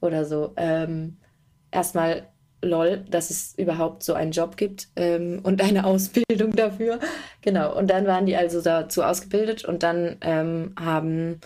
oder 0.00 0.24
so. 0.24 0.54
Ähm, 0.56 1.18
erstmal 1.70 2.32
lol, 2.62 3.04
dass 3.08 3.30
es 3.30 3.54
überhaupt 3.56 4.02
so 4.02 4.14
einen 4.14 4.32
Job 4.32 4.56
gibt 4.56 4.88
ähm, 4.96 5.40
und 5.42 5.62
eine 5.62 5.84
Ausbildung 5.84 6.56
dafür. 6.56 6.98
Genau, 7.40 7.76
und 7.76 7.88
dann 7.88 8.06
waren 8.06 8.26
die 8.26 8.36
also 8.36 8.60
dazu 8.60 9.02
ausgebildet 9.02 9.64
und 9.64 9.82
dann 9.82 10.16
ähm, 10.22 10.74
haben 10.78 11.40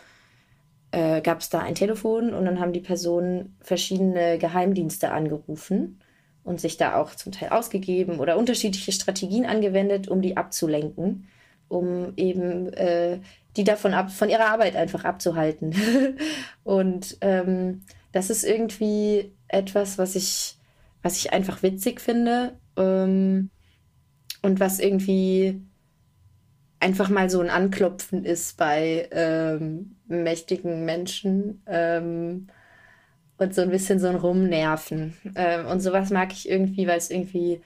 äh, 0.92 1.20
gab 1.20 1.40
es 1.40 1.50
da 1.50 1.60
ein 1.60 1.74
Telefon 1.74 2.32
und 2.32 2.44
dann 2.44 2.60
haben 2.60 2.72
die 2.72 2.80
Personen 2.80 3.56
verschiedene 3.60 4.38
Geheimdienste 4.38 5.10
angerufen 5.10 6.00
und 6.44 6.60
sich 6.60 6.76
da 6.76 6.96
auch 6.96 7.14
zum 7.14 7.32
Teil 7.32 7.50
ausgegeben 7.50 8.18
oder 8.18 8.36
unterschiedliche 8.36 8.92
Strategien 8.92 9.46
angewendet, 9.46 10.08
um 10.08 10.22
die 10.22 10.36
abzulenken, 10.36 11.28
um 11.68 12.12
eben 12.16 12.72
äh, 12.74 13.20
die 13.56 13.64
davon 13.64 13.94
ab, 13.94 14.10
von 14.10 14.28
ihrer 14.28 14.46
Arbeit 14.46 14.76
einfach 14.76 15.04
abzuhalten. 15.04 15.74
und 16.64 17.16
ähm, 17.20 17.82
das 18.12 18.30
ist 18.30 18.44
irgendwie 18.44 19.32
etwas, 19.48 19.98
was 19.98 20.14
ich 20.14 20.56
was 21.02 21.16
ich 21.18 21.32
einfach 21.32 21.62
witzig 21.62 22.00
finde 22.00 22.58
ähm, 22.76 23.50
und 24.42 24.60
was 24.60 24.78
irgendwie 24.78 25.60
einfach 26.80 27.08
mal 27.08 27.30
so 27.30 27.40
ein 27.40 27.50
Anklopfen 27.50 28.24
ist 28.24 28.56
bei 28.56 29.08
ähm, 29.12 29.96
mächtigen 30.08 30.84
Menschen 30.84 31.62
ähm, 31.66 32.48
und 33.38 33.54
so 33.54 33.62
ein 33.62 33.70
bisschen 33.70 34.00
so 34.00 34.08
ein 34.08 34.16
Rumnerven. 34.16 35.16
Ähm, 35.36 35.66
und 35.66 35.80
sowas 35.80 36.10
mag 36.10 36.32
ich 36.32 36.48
irgendwie, 36.48 36.86
weil 36.86 36.98
es 36.98 37.10
irgendwie 37.10 37.60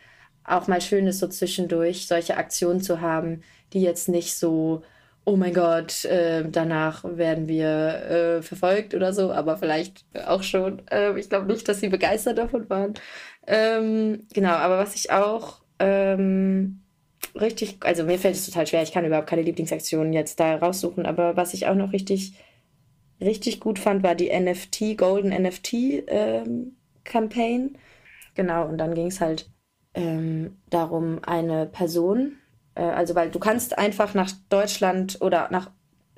auch 0.44 0.68
mal 0.68 0.80
schön 0.80 1.06
ist, 1.06 1.18
so 1.18 1.28
zwischendurch 1.28 2.06
solche 2.06 2.36
Aktionen 2.36 2.80
zu 2.80 3.00
haben, 3.00 3.42
die 3.72 3.80
jetzt 3.80 4.08
nicht 4.08 4.34
so 4.36 4.82
oh 5.26 5.36
mein 5.36 5.52
Gott, 5.52 6.04
äh, 6.06 6.48
danach 6.48 7.04
werden 7.04 7.48
wir 7.48 8.38
äh, 8.38 8.42
verfolgt 8.42 8.94
oder 8.94 9.12
so, 9.12 9.32
aber 9.32 9.58
vielleicht 9.58 10.06
auch 10.26 10.42
schon. 10.42 10.86
Äh, 10.88 11.18
ich 11.18 11.28
glaube 11.28 11.46
nicht, 11.46 11.68
dass 11.68 11.80
sie 11.80 11.88
begeistert 11.88 12.38
davon 12.38 12.70
waren. 12.70 12.94
Ähm, 13.46 14.26
genau, 14.32 14.52
aber 14.52 14.78
was 14.78 14.94
ich 14.94 15.10
auch 15.10 15.58
ähm, 15.80 16.80
richtig, 17.34 17.78
also 17.80 18.04
mir 18.04 18.18
fällt 18.18 18.36
es 18.36 18.46
total 18.46 18.66
schwer, 18.66 18.82
ich 18.82 18.92
kann 18.92 19.04
überhaupt 19.04 19.28
keine 19.28 19.42
Lieblingsaktionen 19.42 20.12
jetzt 20.12 20.40
da 20.40 20.56
raussuchen, 20.56 21.06
aber 21.06 21.36
was 21.36 21.54
ich 21.54 21.66
auch 21.66 21.74
noch 21.74 21.92
richtig 21.92 22.34
richtig 23.20 23.60
gut 23.60 23.78
fand, 23.78 24.02
war 24.02 24.14
die 24.14 24.30
NFT, 24.30 24.96
Golden 24.96 25.30
NFT 25.30 25.72
ähm, 26.06 26.76
Campaign. 27.04 27.78
Genau, 28.34 28.66
und 28.68 28.78
dann 28.78 28.94
ging 28.94 29.06
es 29.06 29.20
halt 29.20 29.50
ähm, 29.94 30.58
darum, 30.70 31.20
eine 31.24 31.66
Person, 31.66 32.36
also 32.80 33.14
weil 33.14 33.30
du 33.30 33.38
kannst 33.38 33.78
einfach 33.78 34.14
nach 34.14 34.30
Deutschland 34.48 35.18
oder 35.20 35.48
nach 35.50 35.70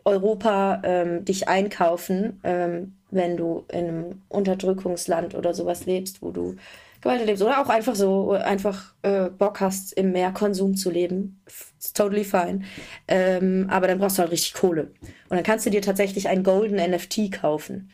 Europa 0.05 0.81
ähm, 0.85 1.25
dich 1.25 1.49
einkaufen, 1.49 2.41
ähm, 2.43 2.97
wenn 3.11 3.37
du 3.37 3.65
in 3.71 3.89
einem 3.89 4.23
Unterdrückungsland 4.29 5.35
oder 5.35 5.55
sowas 5.55 5.87
lebst, 5.87 6.23
wo 6.23 6.31
du 6.31 6.57
Gewalt 7.01 7.21
erlebst 7.21 7.43
oder 7.43 7.61
auch 7.61 7.69
einfach 7.69 7.95
so 7.95 8.33
einfach 8.33 8.95
äh, 9.03 9.29
Bock 9.31 9.61
hast, 9.61 9.93
im 9.93 10.11
Mehrkonsum 10.13 10.77
zu 10.77 10.91
leben. 10.91 11.41
It's 11.77 11.93
totally 11.93 12.25
fine. 12.25 12.63
Ähm, 13.07 13.67
aber 13.71 13.87
dann 13.87 13.99
brauchst 13.99 14.19
du 14.19 14.23
halt 14.23 14.33
richtig 14.33 14.55
Kohle. 14.55 14.91
Und 15.29 15.37
dann 15.37 15.45
kannst 15.45 15.65
du 15.65 15.71
dir 15.71 15.83
tatsächlich 15.83 16.29
einen 16.29 16.43
Golden 16.43 16.77
NFT 16.77 17.31
kaufen. 17.31 17.91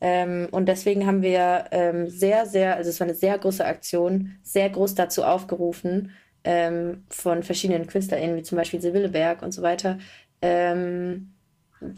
Ähm, 0.00 0.48
und 0.50 0.66
deswegen 0.66 1.06
haben 1.06 1.22
wir 1.22 1.66
ähm, 1.70 2.08
sehr, 2.08 2.46
sehr, 2.46 2.76
also 2.76 2.90
es 2.90 3.00
war 3.00 3.06
eine 3.06 3.16
sehr 3.16 3.38
große 3.38 3.64
Aktion, 3.64 4.36
sehr 4.42 4.70
groß 4.70 4.94
dazu 4.94 5.24
aufgerufen, 5.24 6.12
ähm, 6.46 7.04
von 7.10 7.42
verschiedenen 7.42 7.86
KünstlerInnen, 7.86 8.36
wie 8.36 8.42
zum 8.42 8.56
Beispiel 8.56 8.80
Sibylle 8.80 9.10
Berg 9.10 9.42
und 9.42 9.52
so 9.52 9.60
weiter, 9.60 9.98
ähm, 10.40 11.32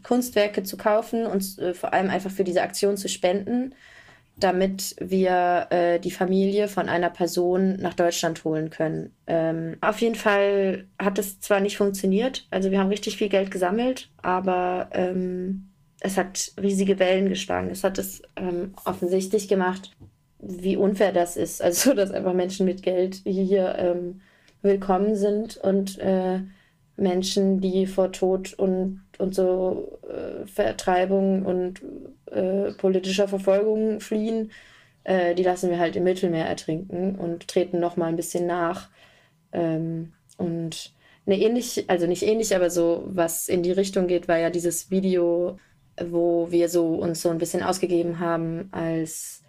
Kunstwerke 0.02 0.64
zu 0.64 0.76
kaufen 0.76 1.26
und 1.26 1.58
äh, 1.58 1.74
vor 1.74 1.92
allem 1.92 2.10
einfach 2.10 2.30
für 2.30 2.44
diese 2.44 2.62
Aktion 2.62 2.96
zu 2.96 3.08
spenden, 3.08 3.74
damit 4.36 4.96
wir 5.00 5.66
äh, 5.70 6.00
die 6.00 6.10
Familie 6.10 6.68
von 6.68 6.88
einer 6.88 7.10
Person 7.10 7.76
nach 7.76 7.94
Deutschland 7.94 8.42
holen 8.44 8.70
können. 8.70 9.14
Ähm, 9.26 9.76
auf 9.80 10.00
jeden 10.00 10.14
Fall 10.14 10.86
hat 10.98 11.18
es 11.18 11.40
zwar 11.40 11.60
nicht 11.60 11.76
funktioniert, 11.76 12.46
also 12.50 12.70
wir 12.70 12.78
haben 12.78 12.88
richtig 12.88 13.16
viel 13.16 13.28
Geld 13.28 13.50
gesammelt, 13.50 14.10
aber 14.22 14.88
ähm, 14.92 15.68
es 16.00 16.16
hat 16.16 16.52
riesige 16.60 16.98
Wellen 16.98 17.28
geschlagen. 17.28 17.70
Es 17.70 17.84
hat 17.84 17.98
es 17.98 18.22
ähm, 18.36 18.74
offensichtlich 18.84 19.48
gemacht, 19.48 19.96
wie 20.38 20.76
unfair 20.76 21.12
das 21.12 21.36
ist. 21.36 21.60
Also, 21.62 21.94
dass 21.94 22.10
einfach 22.10 22.34
Menschen 22.34 22.66
mit 22.66 22.82
Geld 22.82 23.16
hier 23.24 23.74
ähm, 23.78 24.20
willkommen 24.62 25.16
sind 25.16 25.56
und 25.56 25.98
äh, 25.98 26.40
Menschen, 26.96 27.60
die 27.60 27.86
vor 27.86 28.12
Tod 28.12 28.54
und, 28.54 29.02
und 29.18 29.34
so 29.34 29.98
äh, 30.08 30.46
Vertreibung 30.46 31.46
und 31.46 31.80
äh, 32.26 32.72
politischer 32.72 33.28
Verfolgung 33.28 34.00
fliehen, 34.00 34.50
äh, 35.04 35.34
die 35.34 35.44
lassen 35.44 35.70
wir 35.70 35.78
halt 35.78 35.96
im 35.96 36.04
Mittelmeer 36.04 36.46
ertrinken 36.46 37.14
und 37.14 37.48
treten 37.48 37.78
noch 37.80 37.96
mal 37.96 38.06
ein 38.06 38.16
bisschen 38.16 38.46
nach. 38.46 38.88
Ähm, 39.52 40.12
und 40.36 40.92
eine 41.26 41.38
ähnlich, 41.38 41.84
also 41.88 42.06
nicht 42.06 42.22
ähnlich, 42.22 42.54
aber 42.56 42.70
so 42.70 43.04
was 43.06 43.48
in 43.48 43.62
die 43.62 43.72
Richtung 43.72 44.06
geht, 44.06 44.28
war 44.28 44.38
ja 44.38 44.50
dieses 44.50 44.90
Video, 44.90 45.58
wo 46.02 46.50
wir 46.50 46.68
so 46.68 46.94
uns 46.94 47.22
so 47.22 47.28
ein 47.30 47.38
bisschen 47.38 47.62
ausgegeben 47.62 48.18
haben 48.18 48.68
als 48.72 49.42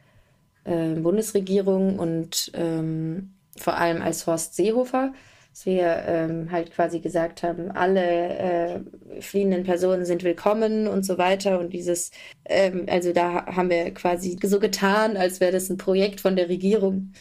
äh, 0.65 0.93
Bundesregierung 0.95 1.98
und 1.98 2.52
ähm, 2.54 3.34
vor 3.60 3.78
allem 3.78 4.02
als 4.02 4.28
Horst 4.28 4.56
Seehofer 4.56 5.13
dass 5.52 5.65
wir 5.65 6.04
ähm, 6.08 6.52
halt 6.52 6.72
quasi 6.72 7.00
gesagt 7.00 7.43
haben, 7.43 7.72
alle 7.72 8.00
äh, 8.02 9.22
fliehenden 9.22 9.63
Personen 9.63 10.06
sind 10.06 10.24
willkommen 10.24 10.88
und 10.88 11.04
so 11.06 11.17
weiter. 11.17 11.60
Und 11.60 11.74
dieses, 11.74 12.12
ähm, 12.45 12.86
also 12.88 13.13
da 13.13 13.45
haben 13.48 13.69
wir 13.69 13.93
quasi 13.93 14.38
so 14.41 14.60
getan, 14.60 15.17
als 15.17 15.39
wäre 15.39 15.52
das 15.52 15.69
ein 15.69 15.78
Projekt 15.78 16.22
von 16.22 16.36
der 16.36 16.50
Regierung. 16.50 17.13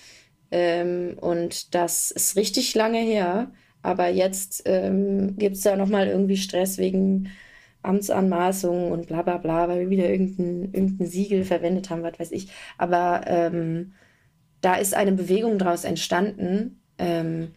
Ähm, 0.50 1.16
und 1.20 1.74
das 1.74 2.10
ist 2.10 2.36
richtig 2.36 2.74
lange 2.74 3.00
her. 3.00 3.50
Aber 3.82 4.08
jetzt 4.08 4.62
ähm, 4.66 5.36
gibt 5.38 5.56
es 5.56 5.62
da 5.62 5.76
nochmal 5.76 6.08
irgendwie 6.08 6.36
Stress 6.36 6.78
wegen 6.78 7.30
Amtsanmaßungen 7.82 8.92
und 8.92 9.06
bla 9.06 9.22
bla 9.22 9.38
bla, 9.38 9.68
weil 9.68 9.80
wir 9.80 9.90
wieder 9.90 10.08
irgendein, 10.10 10.72
irgendein 10.74 11.06
Siegel 11.06 11.44
verwendet 11.44 11.90
haben, 11.90 12.02
was 12.02 12.18
weiß 12.18 12.32
ich. 12.32 12.48
Aber 12.76 13.22
ähm, 13.26 13.94
da 14.60 14.74
ist 14.74 14.94
eine 14.94 15.12
Bewegung 15.12 15.58
daraus 15.58 15.84
entstanden, 15.84 16.80
ähm, 16.98 17.54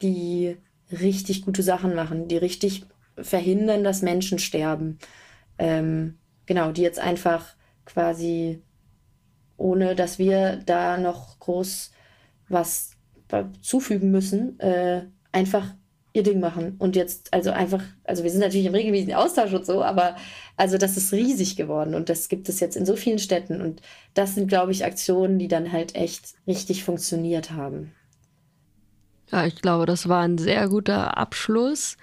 die 0.00 0.56
richtig 0.90 1.44
gute 1.44 1.62
Sachen 1.62 1.94
machen, 1.94 2.28
die 2.28 2.36
richtig 2.36 2.84
verhindern, 3.16 3.84
dass 3.84 4.02
Menschen 4.02 4.38
sterben. 4.38 4.98
Ähm, 5.58 6.18
genau, 6.46 6.72
die 6.72 6.82
jetzt 6.82 6.98
einfach 6.98 7.54
quasi, 7.84 8.62
ohne 9.56 9.94
dass 9.94 10.18
wir 10.18 10.56
da 10.56 10.98
noch 10.98 11.38
groß 11.38 11.92
was 12.48 12.96
zufügen 13.62 14.10
müssen, 14.10 14.60
äh, 14.60 15.06
einfach 15.30 15.74
ihr 16.14 16.22
Ding 16.22 16.40
machen. 16.40 16.76
Und 16.78 16.96
jetzt, 16.96 17.32
also 17.32 17.50
einfach, 17.50 17.82
also 18.04 18.22
wir 18.22 18.30
sind 18.30 18.40
natürlich 18.40 18.66
im 18.66 18.74
regelmäßigen 18.74 19.14
Austausch 19.14 19.52
und 19.52 19.64
so, 19.64 19.82
aber 19.82 20.16
also 20.56 20.78
das 20.78 20.96
ist 20.96 21.12
riesig 21.12 21.56
geworden 21.56 21.94
und 21.94 22.08
das 22.08 22.28
gibt 22.28 22.48
es 22.48 22.60
jetzt 22.60 22.76
in 22.76 22.86
so 22.86 22.96
vielen 22.96 23.18
Städten. 23.18 23.60
Und 23.60 23.80
das 24.14 24.34
sind, 24.34 24.48
glaube 24.48 24.72
ich, 24.72 24.84
Aktionen, 24.84 25.38
die 25.38 25.48
dann 25.48 25.72
halt 25.72 25.94
echt 25.94 26.34
richtig 26.46 26.84
funktioniert 26.84 27.52
haben. 27.52 27.92
Ja, 29.30 29.46
ich 29.46 29.62
glaube, 29.62 29.86
das 29.86 30.08
war 30.08 30.22
ein 30.22 30.36
sehr 30.36 30.68
guter 30.68 31.16
Abschluss. 31.16 31.96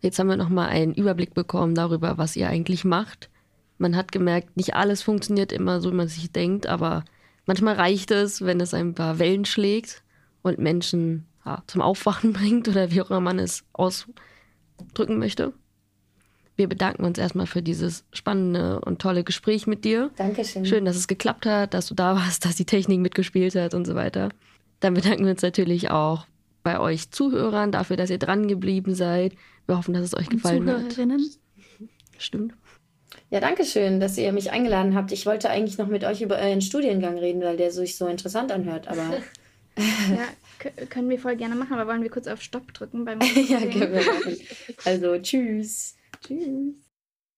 Jetzt 0.00 0.18
haben 0.18 0.28
wir 0.28 0.36
nochmal 0.36 0.68
einen 0.68 0.92
Überblick 0.92 1.32
bekommen 1.32 1.76
darüber, 1.76 2.18
was 2.18 2.34
ihr 2.34 2.48
eigentlich 2.48 2.84
macht. 2.84 3.30
Man 3.78 3.96
hat 3.96 4.10
gemerkt, 4.10 4.56
nicht 4.56 4.74
alles 4.74 5.02
funktioniert 5.02 5.52
immer 5.52 5.80
so, 5.80 5.92
wie 5.92 5.96
man 5.96 6.08
sich 6.08 6.32
denkt, 6.32 6.66
aber 6.66 7.04
manchmal 7.46 7.74
reicht 7.74 8.10
es, 8.10 8.44
wenn 8.44 8.60
es 8.60 8.74
ein 8.74 8.94
paar 8.94 9.18
Wellen 9.18 9.44
schlägt 9.44 10.02
und 10.42 10.58
Menschen 10.58 11.26
ja, 11.44 11.62
zum 11.66 11.80
Aufwachen 11.80 12.32
bringt 12.34 12.68
oder 12.68 12.90
wie 12.90 13.00
auch 13.00 13.10
immer 13.10 13.20
man 13.20 13.38
es 13.38 13.64
ausdrücken 13.72 15.18
möchte. 15.18 15.52
Wir 16.56 16.68
bedanken 16.68 17.04
uns 17.04 17.18
erstmal 17.18 17.46
für 17.46 17.62
dieses 17.62 18.04
spannende 18.12 18.80
und 18.80 19.00
tolle 19.00 19.24
Gespräch 19.24 19.66
mit 19.66 19.84
dir. 19.84 20.10
Dankeschön. 20.16 20.64
Schön, 20.64 20.84
dass 20.84 20.94
es 20.94 21.08
geklappt 21.08 21.46
hat, 21.46 21.74
dass 21.74 21.86
du 21.86 21.94
da 21.94 22.14
warst, 22.14 22.44
dass 22.44 22.56
die 22.56 22.64
Technik 22.64 23.00
mitgespielt 23.00 23.54
hat 23.56 23.74
und 23.74 23.86
so 23.86 23.94
weiter. 23.94 24.28
Dann 24.80 24.94
bedanken 24.94 25.24
wir 25.24 25.32
uns 25.32 25.42
natürlich 25.42 25.90
auch 25.90 26.26
bei 26.62 26.78
euch 26.78 27.10
Zuhörern 27.10 27.72
dafür, 27.72 27.96
dass 27.96 28.10
ihr 28.10 28.18
dran 28.18 28.48
geblieben 28.48 28.94
seid. 28.94 29.34
Wir 29.66 29.76
hoffen, 29.76 29.94
dass 29.94 30.04
es 30.04 30.16
euch 30.16 30.28
gefallen 30.28 30.68
hat. 30.68 30.96
Stimmt. 32.18 32.54
Ja, 33.30 33.40
danke 33.40 33.64
schön, 33.64 34.00
dass 34.00 34.16
ihr 34.16 34.32
mich 34.32 34.50
eingeladen 34.50 34.94
habt. 34.94 35.12
Ich 35.12 35.26
wollte 35.26 35.50
eigentlich 35.50 35.78
noch 35.78 35.88
mit 35.88 36.04
euch 36.04 36.22
über 36.22 36.36
euren 36.36 36.60
Studiengang 36.60 37.18
reden, 37.18 37.42
weil 37.42 37.56
der 37.56 37.70
sich 37.70 37.96
so 37.96 38.06
interessant 38.06 38.52
anhört, 38.52 38.88
aber. 38.88 39.02
ja, 39.76 40.26
können 40.90 41.10
wir 41.10 41.18
voll 41.18 41.36
gerne 41.36 41.54
machen, 41.54 41.74
aber 41.74 41.90
wollen 41.90 42.02
wir 42.02 42.10
kurz 42.10 42.26
auf 42.26 42.42
Stopp 42.42 42.72
drücken 42.74 43.04
beim 43.04 43.20
Ja, 43.48 43.60
können 43.60 43.92
wir 43.92 44.04
machen. 44.04 44.36
Also, 44.84 45.18
tschüss. 45.18 45.96
Tschüss. 46.26 46.83